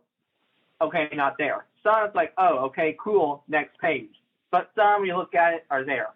okay, 0.81 1.09
not 1.12 1.37
there. 1.39 1.67
Some 1.83 2.05
it's 2.05 2.15
like, 2.15 2.33
oh, 2.39 2.59
okay, 2.67 2.97
cool, 2.99 3.45
next 3.49 3.79
page. 3.79 4.11
But 4.51 4.71
some, 4.75 5.01
when 5.01 5.09
you 5.09 5.17
look 5.17 5.35
at 5.35 5.55
it, 5.55 5.67
are 5.71 5.85
there. 5.85 6.09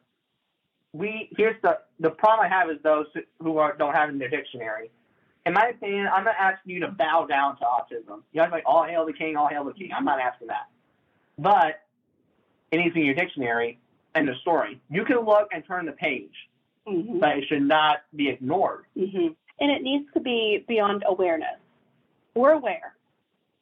We 0.93 1.29
here's 1.37 1.61
the 1.63 1.79
the 2.01 2.11
problem 2.11 2.47
I 2.47 2.49
have 2.49 2.69
is 2.71 2.79
those 2.83 3.07
who 3.41 3.59
are, 3.59 3.77
don't 3.77 3.95
have 3.95 4.09
it 4.09 4.13
in 4.13 4.19
their 4.19 4.29
dictionary. 4.29 4.91
In 5.47 5.55
my 5.55 5.69
opinion, 5.69 6.09
I'm 6.13 6.25
not 6.25 6.35
asking 6.39 6.75
you 6.75 6.81
to 6.81 6.89
bow 6.89 7.27
down 7.29 7.57
to 7.59 7.65
autism. 7.65 8.23
You 8.33 8.43
have 8.43 8.53
like 8.53 8.65
all 8.67 8.85
hail 8.85 9.07
the 9.07 9.13
king, 9.13 9.37
all 9.37 9.49
hail 9.49 9.65
the 9.65 9.73
king. 9.73 9.91
I'm 9.97 10.05
not 10.05 10.21
asking 10.21 10.49
that. 10.49 10.69
But 11.39 11.81
it 12.71 12.77
needs 12.77 12.91
to 12.91 12.95
be 12.95 13.01
in 13.01 13.07
your 13.07 13.15
dictionary 13.15 13.79
and 14.15 14.29
the 14.29 14.35
story. 14.43 14.81
You 14.91 15.05
can 15.05 15.21
look 15.21 15.49
and 15.53 15.65
turn 15.67 15.87
the 15.87 15.93
page, 15.93 16.35
Mhm. 16.87 17.21
but 17.21 17.39
it 17.39 17.45
should 17.49 17.63
not 17.63 18.03
be 18.15 18.29
ignored. 18.29 18.85
hmm 18.95 19.29
and 19.63 19.71
it 19.71 19.83
needs 19.83 20.11
to 20.15 20.21
be 20.21 20.65
beyond 20.67 21.05
awareness. 21.07 21.59
We're 22.35 22.53
aware. 22.53 22.95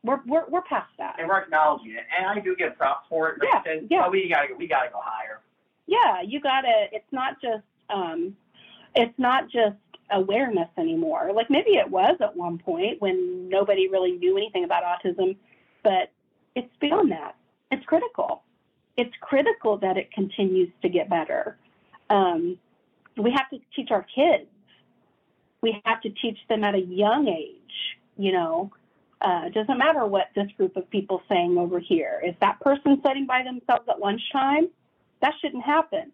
We're 0.05 0.21
we're, 0.27 0.45
we're 0.49 0.63
past 0.63 0.91
that. 0.99 1.17
And 1.19 1.27
we're 1.29 1.41
acknowledging 1.43 1.91
it, 1.91 2.05
and 2.17 2.25
I 2.27 2.39
do 2.39 2.55
get 2.55 2.79
props 2.79 3.07
for 3.09 3.31
it. 3.31 3.41
Yeah, 3.43 3.63
Says, 3.65 3.85
yeah. 3.91 4.05
"Oh, 4.07 4.11
we 4.11 4.29
gotta 4.29 4.55
we 4.57 4.69
gotta 4.69 4.91
go 4.91 5.01
higher. 5.03 5.41
Yeah, 5.87 6.21
you 6.23 6.39
gotta. 6.41 6.87
It's 6.93 7.11
not 7.13 7.41
just 7.41 7.65
um, 7.91 8.37
it's 8.95 9.19
not 9.19 9.49
just 9.49 9.77
awareness 10.11 10.69
anymore. 10.77 11.31
Like 11.35 11.51
maybe 11.51 11.71
it 11.73 11.91
was 11.91 12.17
at 12.21 12.37
one 12.37 12.59
point 12.59 13.01
when 13.01 13.49
nobody 13.49 13.89
really 13.89 14.13
knew 14.13 14.37
anything 14.37 14.65
about 14.65 14.83
autism, 14.85 15.37
but 15.83 16.11
it's 16.55 16.75
beyond 16.81 17.13
that. 17.13 17.37
it's 17.71 17.85
critical. 17.87 18.43
It's 18.97 19.15
critical 19.21 19.77
that 19.79 19.97
it 19.97 20.11
continues 20.13 20.71
to 20.83 20.89
get 20.89 21.09
better. 21.09 21.57
Um, 22.11 22.59
we 23.17 23.31
have 23.31 23.49
to 23.51 23.59
teach 23.77 23.91
our 23.91 24.03
kids. 24.03 24.49
We 25.61 25.81
have 25.85 26.01
to 26.03 26.11
teach 26.11 26.39
them 26.49 26.65
at 26.65 26.75
a 26.75 26.81
young 26.81 27.29
age. 27.29 27.99
You 28.17 28.33
know, 28.33 28.73
uh, 29.21 29.49
doesn't 29.51 29.79
matter 29.79 30.07
what 30.07 30.29
this 30.35 30.49
group 30.57 30.77
of 30.77 30.89
people 30.91 31.23
saying 31.29 31.59
over 31.59 31.79
here. 31.79 32.21
Is 32.27 32.35
that 32.41 32.61
person 32.61 33.01
sitting 33.07 33.27
by 33.27 33.43
themselves 33.43 33.89
at 33.89 34.01
lunchtime? 34.01 34.69
That 35.21 35.35
shouldn't 35.41 35.65
happen. 35.65 36.13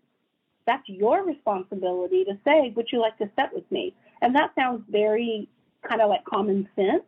That's 0.66 0.88
your 0.88 1.24
responsibility 1.24 2.24
to 2.24 2.38
say, 2.44 2.72
Would 2.74 2.88
you 2.90 3.00
like 3.00 3.18
to 3.18 3.30
sit 3.36 3.50
with 3.52 3.70
me? 3.70 3.94
And 4.22 4.34
that 4.34 4.54
sounds 4.54 4.82
very 4.88 5.48
kind 5.86 6.00
of 6.00 6.08
like 6.08 6.24
common 6.24 6.68
sense, 6.76 7.02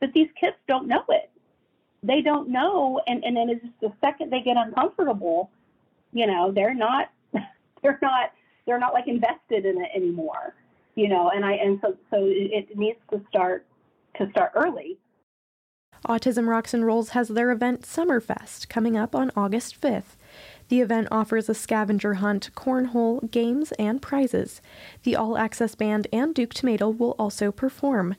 but 0.00 0.12
these 0.12 0.28
kids 0.40 0.56
don't 0.66 0.88
know 0.88 1.04
it. 1.08 1.30
They 2.02 2.20
don't 2.20 2.48
know. 2.48 3.00
And, 3.06 3.24
and 3.24 3.36
then 3.36 3.50
it's 3.50 3.62
just 3.62 3.80
the 3.80 3.92
second 4.00 4.30
they 4.30 4.40
get 4.40 4.56
uncomfortable, 4.56 5.50
you 6.12 6.26
know, 6.26 6.52
they're 6.52 6.74
not, 6.74 7.10
they're 7.82 7.98
not, 8.02 8.32
they're 8.66 8.78
not 8.78 8.94
like 8.94 9.08
invested 9.08 9.66
in 9.66 9.80
it 9.82 9.90
anymore, 9.94 10.54
you 10.94 11.08
know, 11.08 11.30
and 11.30 11.44
I, 11.44 11.52
and 11.52 11.78
so, 11.82 11.96
so 12.10 12.24
it, 12.24 12.70
it 12.70 12.78
needs 12.78 12.98
to 13.10 13.20
start, 13.28 13.66
to 14.18 14.30
start 14.30 14.52
early. 14.54 14.98
Autism 16.06 16.46
Rocks 16.48 16.74
and 16.74 16.84
Rolls 16.84 17.10
has 17.10 17.28
their 17.28 17.50
event 17.50 17.82
Summerfest 17.82 18.68
coming 18.68 18.96
up 18.96 19.14
on 19.14 19.30
August 19.34 19.80
5th. 19.80 20.16
The 20.74 20.80
event 20.80 21.06
offers 21.12 21.48
a 21.48 21.54
scavenger 21.54 22.14
hunt, 22.14 22.50
cornhole, 22.56 23.30
games, 23.30 23.70
and 23.78 24.02
prizes. 24.02 24.60
The 25.04 25.14
All 25.14 25.38
Access 25.38 25.76
Band 25.76 26.08
and 26.12 26.34
Duke 26.34 26.52
Tomato 26.52 26.88
will 26.88 27.14
also 27.16 27.52
perform. 27.52 28.16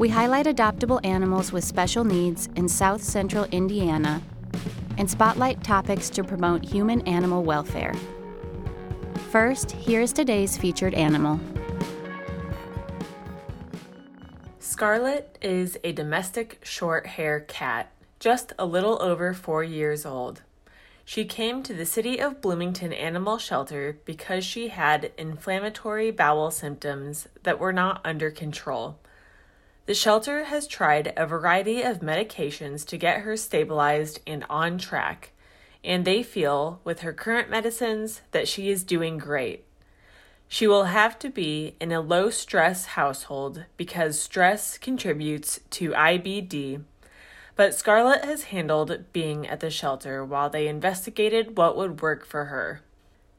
We 0.00 0.08
highlight 0.08 0.46
adoptable 0.46 1.04
animals 1.04 1.52
with 1.52 1.62
special 1.62 2.04
needs 2.04 2.48
in 2.56 2.70
South 2.70 3.02
Central 3.02 3.44
Indiana 3.52 4.22
and 4.96 5.10
spotlight 5.10 5.62
topics 5.62 6.08
to 6.08 6.24
promote 6.24 6.64
human 6.64 7.02
animal 7.02 7.44
welfare. 7.44 7.92
First, 9.30 9.72
here 9.72 10.00
is 10.00 10.14
today's 10.14 10.56
featured 10.56 10.94
animal. 10.94 11.38
Scarlet 14.58 15.36
is 15.42 15.76
a 15.84 15.92
domestic 15.92 16.60
short 16.64 17.06
hair 17.06 17.40
cat, 17.40 17.92
just 18.18 18.54
a 18.58 18.64
little 18.64 19.02
over 19.02 19.34
four 19.34 19.62
years 19.62 20.06
old. 20.06 20.40
She 21.04 21.26
came 21.26 21.62
to 21.64 21.74
the 21.74 21.84
City 21.84 22.18
of 22.18 22.40
Bloomington 22.40 22.94
Animal 22.94 23.36
Shelter 23.36 23.98
because 24.06 24.46
she 24.46 24.68
had 24.68 25.12
inflammatory 25.18 26.10
bowel 26.10 26.50
symptoms 26.50 27.28
that 27.42 27.60
were 27.60 27.74
not 27.74 28.00
under 28.02 28.30
control. 28.30 28.96
The 29.90 29.96
shelter 29.96 30.44
has 30.44 30.68
tried 30.68 31.12
a 31.16 31.26
variety 31.26 31.82
of 31.82 31.98
medications 31.98 32.86
to 32.86 32.96
get 32.96 33.22
her 33.22 33.36
stabilized 33.36 34.20
and 34.24 34.44
on 34.48 34.78
track, 34.78 35.32
and 35.82 36.04
they 36.04 36.22
feel, 36.22 36.78
with 36.84 37.00
her 37.00 37.12
current 37.12 37.50
medicines, 37.50 38.20
that 38.30 38.46
she 38.46 38.70
is 38.70 38.84
doing 38.84 39.18
great. 39.18 39.64
She 40.46 40.68
will 40.68 40.84
have 40.84 41.18
to 41.18 41.28
be 41.28 41.74
in 41.80 41.90
a 41.90 42.00
low 42.00 42.30
stress 42.30 42.84
household 42.94 43.64
because 43.76 44.20
stress 44.20 44.78
contributes 44.78 45.58
to 45.70 45.90
IBD 45.90 46.84
but 47.56 47.74
Scarlett 47.74 48.24
has 48.24 48.44
handled 48.44 49.12
being 49.12 49.44
at 49.48 49.58
the 49.58 49.70
shelter 49.70 50.24
while 50.24 50.48
they 50.48 50.68
investigated 50.68 51.56
what 51.56 51.76
would 51.76 52.00
work 52.00 52.24
for 52.24 52.44
her. 52.44 52.82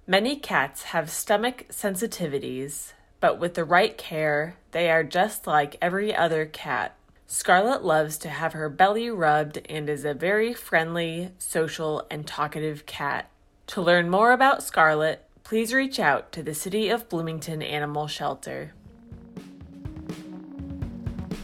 Many 0.06 0.36
cats 0.36 0.84
have 0.84 1.10
stomach 1.10 1.68
sensitivities, 1.70 2.92
but 3.22 3.40
with 3.40 3.54
the 3.54 3.64
right 3.64 3.98
care, 3.98 4.58
they 4.72 4.90
are 4.90 5.04
just 5.04 5.48
like 5.48 5.78
every 5.82 6.14
other 6.14 6.46
cat. 6.46 6.96
Scarlet 7.28 7.86
loves 7.86 8.18
to 8.18 8.30
have 8.30 8.52
her 8.52 8.68
belly 8.68 9.10
rubbed 9.10 9.62
and 9.70 9.88
is 9.90 10.04
a 10.04 10.14
very 10.14 10.54
friendly, 10.54 11.30
social, 11.38 12.06
and 12.12 12.28
talkative 12.28 12.86
cat. 12.86 13.30
To 13.68 13.82
learn 13.82 14.10
more 14.10 14.34
about 14.34 14.64
Scarlet, 14.64 15.24
please 15.46 15.74
reach 15.74 15.98
out 15.98 16.34
to 16.34 16.44
the 16.44 16.54
City 16.54 16.90
of 16.90 17.08
Bloomington 17.08 17.62
Animal 17.62 18.08
Shelter. 18.08 18.74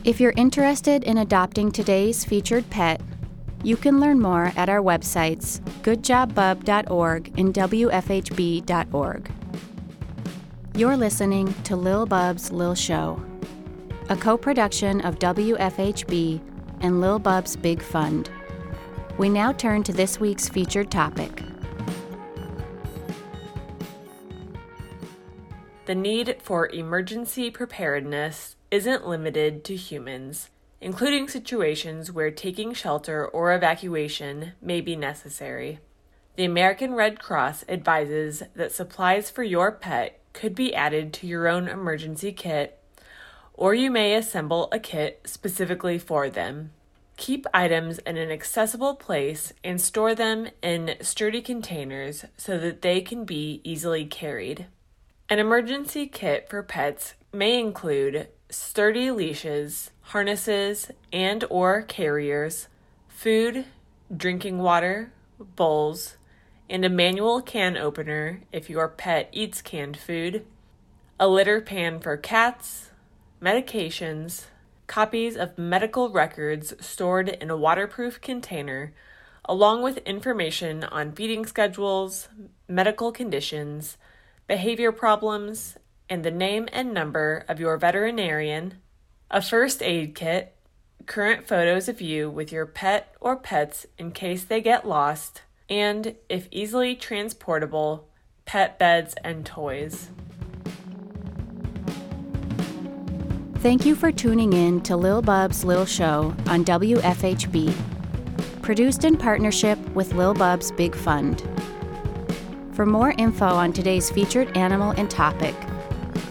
If 0.04 0.20
you're 0.20 0.34
interested 0.36 1.04
in 1.04 1.18
adopting 1.18 1.72
today's 1.72 2.26
featured 2.26 2.70
pet, 2.70 3.02
you 3.64 3.78
can 3.78 4.00
learn 4.00 4.20
more 4.20 4.52
at 4.56 4.70
our 4.70 4.82
websites 4.82 5.60
goodjobbub.org 5.84 7.40
and 7.40 7.54
wfhb.org. 7.54 9.32
You're 10.78 10.96
listening 10.96 11.56
to 11.64 11.76
Lil 11.76 12.06
Bub's 12.06 12.52
Lil 12.52 12.76
Show, 12.76 13.20
a 14.10 14.16
co 14.16 14.38
production 14.38 15.02
of 15.02 15.18
WFHB 15.18 16.40
and 16.82 17.02
Lil 17.02 17.18
Bub's 17.18 17.56
Big 17.56 17.82
Fund. 17.82 18.30
We 19.18 19.28
now 19.28 19.54
turn 19.54 19.82
to 19.86 19.92
this 19.92 20.20
week's 20.20 20.48
featured 20.48 20.92
topic. 20.92 21.42
The 25.88 25.96
need 25.96 26.38
for 26.44 26.70
emergency 26.70 27.50
preparedness 27.50 28.56
isn't 28.70 29.08
limited 29.08 29.64
to 29.64 29.76
humans, 29.76 30.52
including 30.80 31.28
situations 31.28 32.12
where 32.12 32.30
taking 32.30 32.76
shelter 32.76 33.26
or 33.28 33.52
evacuation 33.52 34.52
may 34.62 34.82
be 34.82 34.96
necessary. 34.96 35.80
The 36.36 36.46
American 36.46 36.94
Red 36.94 37.18
Cross 37.18 37.66
advises 37.68 38.44
that 38.54 38.72
supplies 38.72 39.32
for 39.32 39.42
your 39.42 39.72
pet 39.72 40.22
could 40.38 40.54
be 40.54 40.76
added 40.76 41.12
to 41.12 41.26
your 41.26 41.48
own 41.48 41.68
emergency 41.68 42.32
kit, 42.32 42.80
or 43.56 43.74
you 43.74 43.90
may 43.90 44.14
assemble 44.14 44.70
a 44.72 44.78
kit 44.78 45.20
specifically 45.26 45.98
for 45.98 46.30
them. 46.30 46.70
Keep 47.18 47.48
items 47.56 47.98
in 48.00 48.18
an 48.18 48.30
accessible 48.30 48.94
place 48.94 49.52
and 49.64 49.82
store 49.82 50.14
them 50.14 50.48
in 50.62 50.96
sturdy 51.02 51.42
containers 51.42 52.24
so 52.38 52.60
that 52.60 52.84
they 52.84 53.02
can 53.02 53.26
be 53.26 53.62
easily 53.64 54.06
carried. 54.06 54.68
An 55.28 55.40
emergency 55.40 56.06
kit 56.06 56.48
for 56.48 56.62
pets 56.62 57.16
may 57.34 57.60
include 57.60 58.28
sturdy 58.52 59.10
leashes, 59.10 59.90
harnesses 60.02 60.92
and 61.12 61.44
or 61.50 61.82
carriers, 61.82 62.68
food, 63.08 63.66
drinking 64.16 64.60
water, 64.60 65.12
bowls, 65.40 66.16
and 66.70 66.84
a 66.84 66.90
manual 66.90 67.42
can 67.42 67.78
opener 67.78 68.42
if 68.52 68.70
your 68.70 68.88
pet 68.88 69.30
eats 69.32 69.62
canned 69.62 69.98
food, 69.98 70.46
a 71.20 71.28
litter 71.28 71.62
pan 71.62 72.00
for 72.00 72.18
cats, 72.18 72.90
medications, 73.42 74.46
copies 74.88 75.36
of 75.36 75.58
medical 75.58 76.10
records 76.10 76.74
stored 76.80 77.30
in 77.30 77.50
a 77.50 77.58
waterproof 77.58 78.20
container, 78.22 78.94
along 79.46 79.82
with 79.82 79.98
information 80.00 80.84
on 80.84 81.12
feeding 81.12 81.46
schedules, 81.46 82.30
medical 82.68 83.12
conditions, 83.12 83.98
behavior 84.48 84.92
problems, 84.92 85.78
and 86.10 86.24
the 86.24 86.32
name 86.32 86.68
and 86.72 86.94
number 86.94 87.46
of 87.48 87.60
your 87.60 87.78
veterinarian, 87.78 88.76
a 89.30 89.42
first 89.42 89.82
aid 89.82 90.16
kit, 90.16 90.56
current 91.06 91.48
photos 91.48 91.88
of 91.88 92.02
you 92.02 92.30
with 92.30 92.52
your 92.52 92.66
pet 92.66 93.14
or 93.20 93.36
pets 93.36 93.86
in 93.98 94.12
case 94.12 94.44
they 94.44 94.62
get 94.62 94.88
lost, 94.88 95.42
and, 95.70 96.16
if 96.30 96.48
easily 96.52 96.96
transportable, 96.96 98.08
pet 98.46 98.80
beds 98.80 99.16
and 99.24 99.46
toys. 99.46 100.10
Thank 103.58 103.86
you 103.86 103.96
for 103.96 104.12
tuning 104.12 104.54
in 104.54 104.82
to 104.82 104.96
Lil 104.96 105.22
Bub's 105.22 105.66
Lil 105.66 105.86
Show 105.86 106.34
on 106.48 106.64
WFHB. 106.64 107.74
Produced 108.62 109.04
in 109.04 109.18
partnership 109.18 109.80
with 109.96 110.14
Lil 110.14 110.34
Bub's 110.34 110.72
Big 110.72 110.96
Fund. 110.96 111.44
For 112.74 112.86
more 112.86 113.14
info 113.18 113.48
on 113.48 113.74
today's 113.74 114.12
featured 114.12 114.56
animal 114.56 114.92
and 114.92 115.10
topic, 115.10 115.56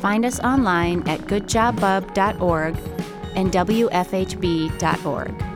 find 0.00 0.24
us 0.24 0.38
online 0.40 1.06
at 1.08 1.20
goodjobbub.org 1.22 2.76
and 3.34 3.52
WFHB.org. 3.52 5.55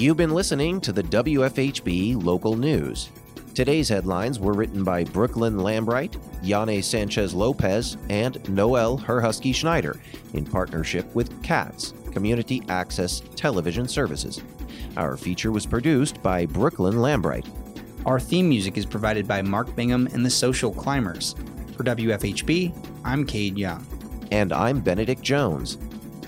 You've 0.00 0.16
been 0.16 0.30
listening 0.30 0.80
to 0.80 0.92
the 0.92 1.02
WFHB 1.02 2.24
local 2.24 2.56
news. 2.56 3.10
Today's 3.54 3.86
headlines 3.90 4.40
were 4.40 4.54
written 4.54 4.82
by 4.82 5.04
Brookelyn 5.04 5.60
Lambright, 5.60 6.16
Yane 6.42 6.82
Sanchez 6.82 7.34
Lopez, 7.34 7.98
and 8.08 8.48
Noel 8.48 8.96
Herhusky 8.96 9.52
Schneider 9.52 10.00
in 10.32 10.46
partnership 10.46 11.14
with 11.14 11.42
CATS, 11.42 11.92
Community 12.12 12.62
Access 12.70 13.20
Television 13.36 13.86
Services. 13.86 14.40
Our 14.96 15.18
feature 15.18 15.52
was 15.52 15.66
produced 15.66 16.22
by 16.22 16.46
Brookelyn 16.46 16.94
Lambright. 16.94 17.46
Our 18.06 18.18
theme 18.18 18.48
music 18.48 18.78
is 18.78 18.86
provided 18.86 19.28
by 19.28 19.42
Mark 19.42 19.76
Bingham 19.76 20.06
and 20.14 20.24
the 20.24 20.30
Social 20.30 20.72
Climbers. 20.72 21.34
For 21.76 21.84
WFHB, 21.84 22.74
I'm 23.04 23.26
Cade 23.26 23.58
Young. 23.58 23.86
And 24.32 24.50
I'm 24.50 24.80
Benedict 24.80 25.20
Jones. 25.20 25.76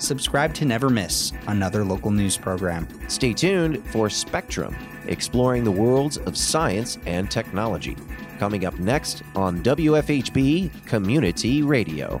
Subscribe 0.00 0.52
to 0.54 0.64
never 0.64 0.90
miss 0.90 1.32
another 1.46 1.84
local 1.84 2.10
news 2.10 2.36
program. 2.36 2.88
Stay 3.08 3.32
tuned 3.32 3.86
for 3.86 4.10
Spectrum 4.10 4.74
exploring 5.06 5.64
the 5.64 5.70
worlds 5.70 6.16
of 6.18 6.36
science 6.36 6.98
and 7.06 7.30
technology. 7.30 7.96
Coming 8.38 8.64
up 8.64 8.78
next 8.78 9.22
on 9.36 9.62
WFHB 9.62 10.86
Community 10.86 11.62
Radio. 11.62 12.20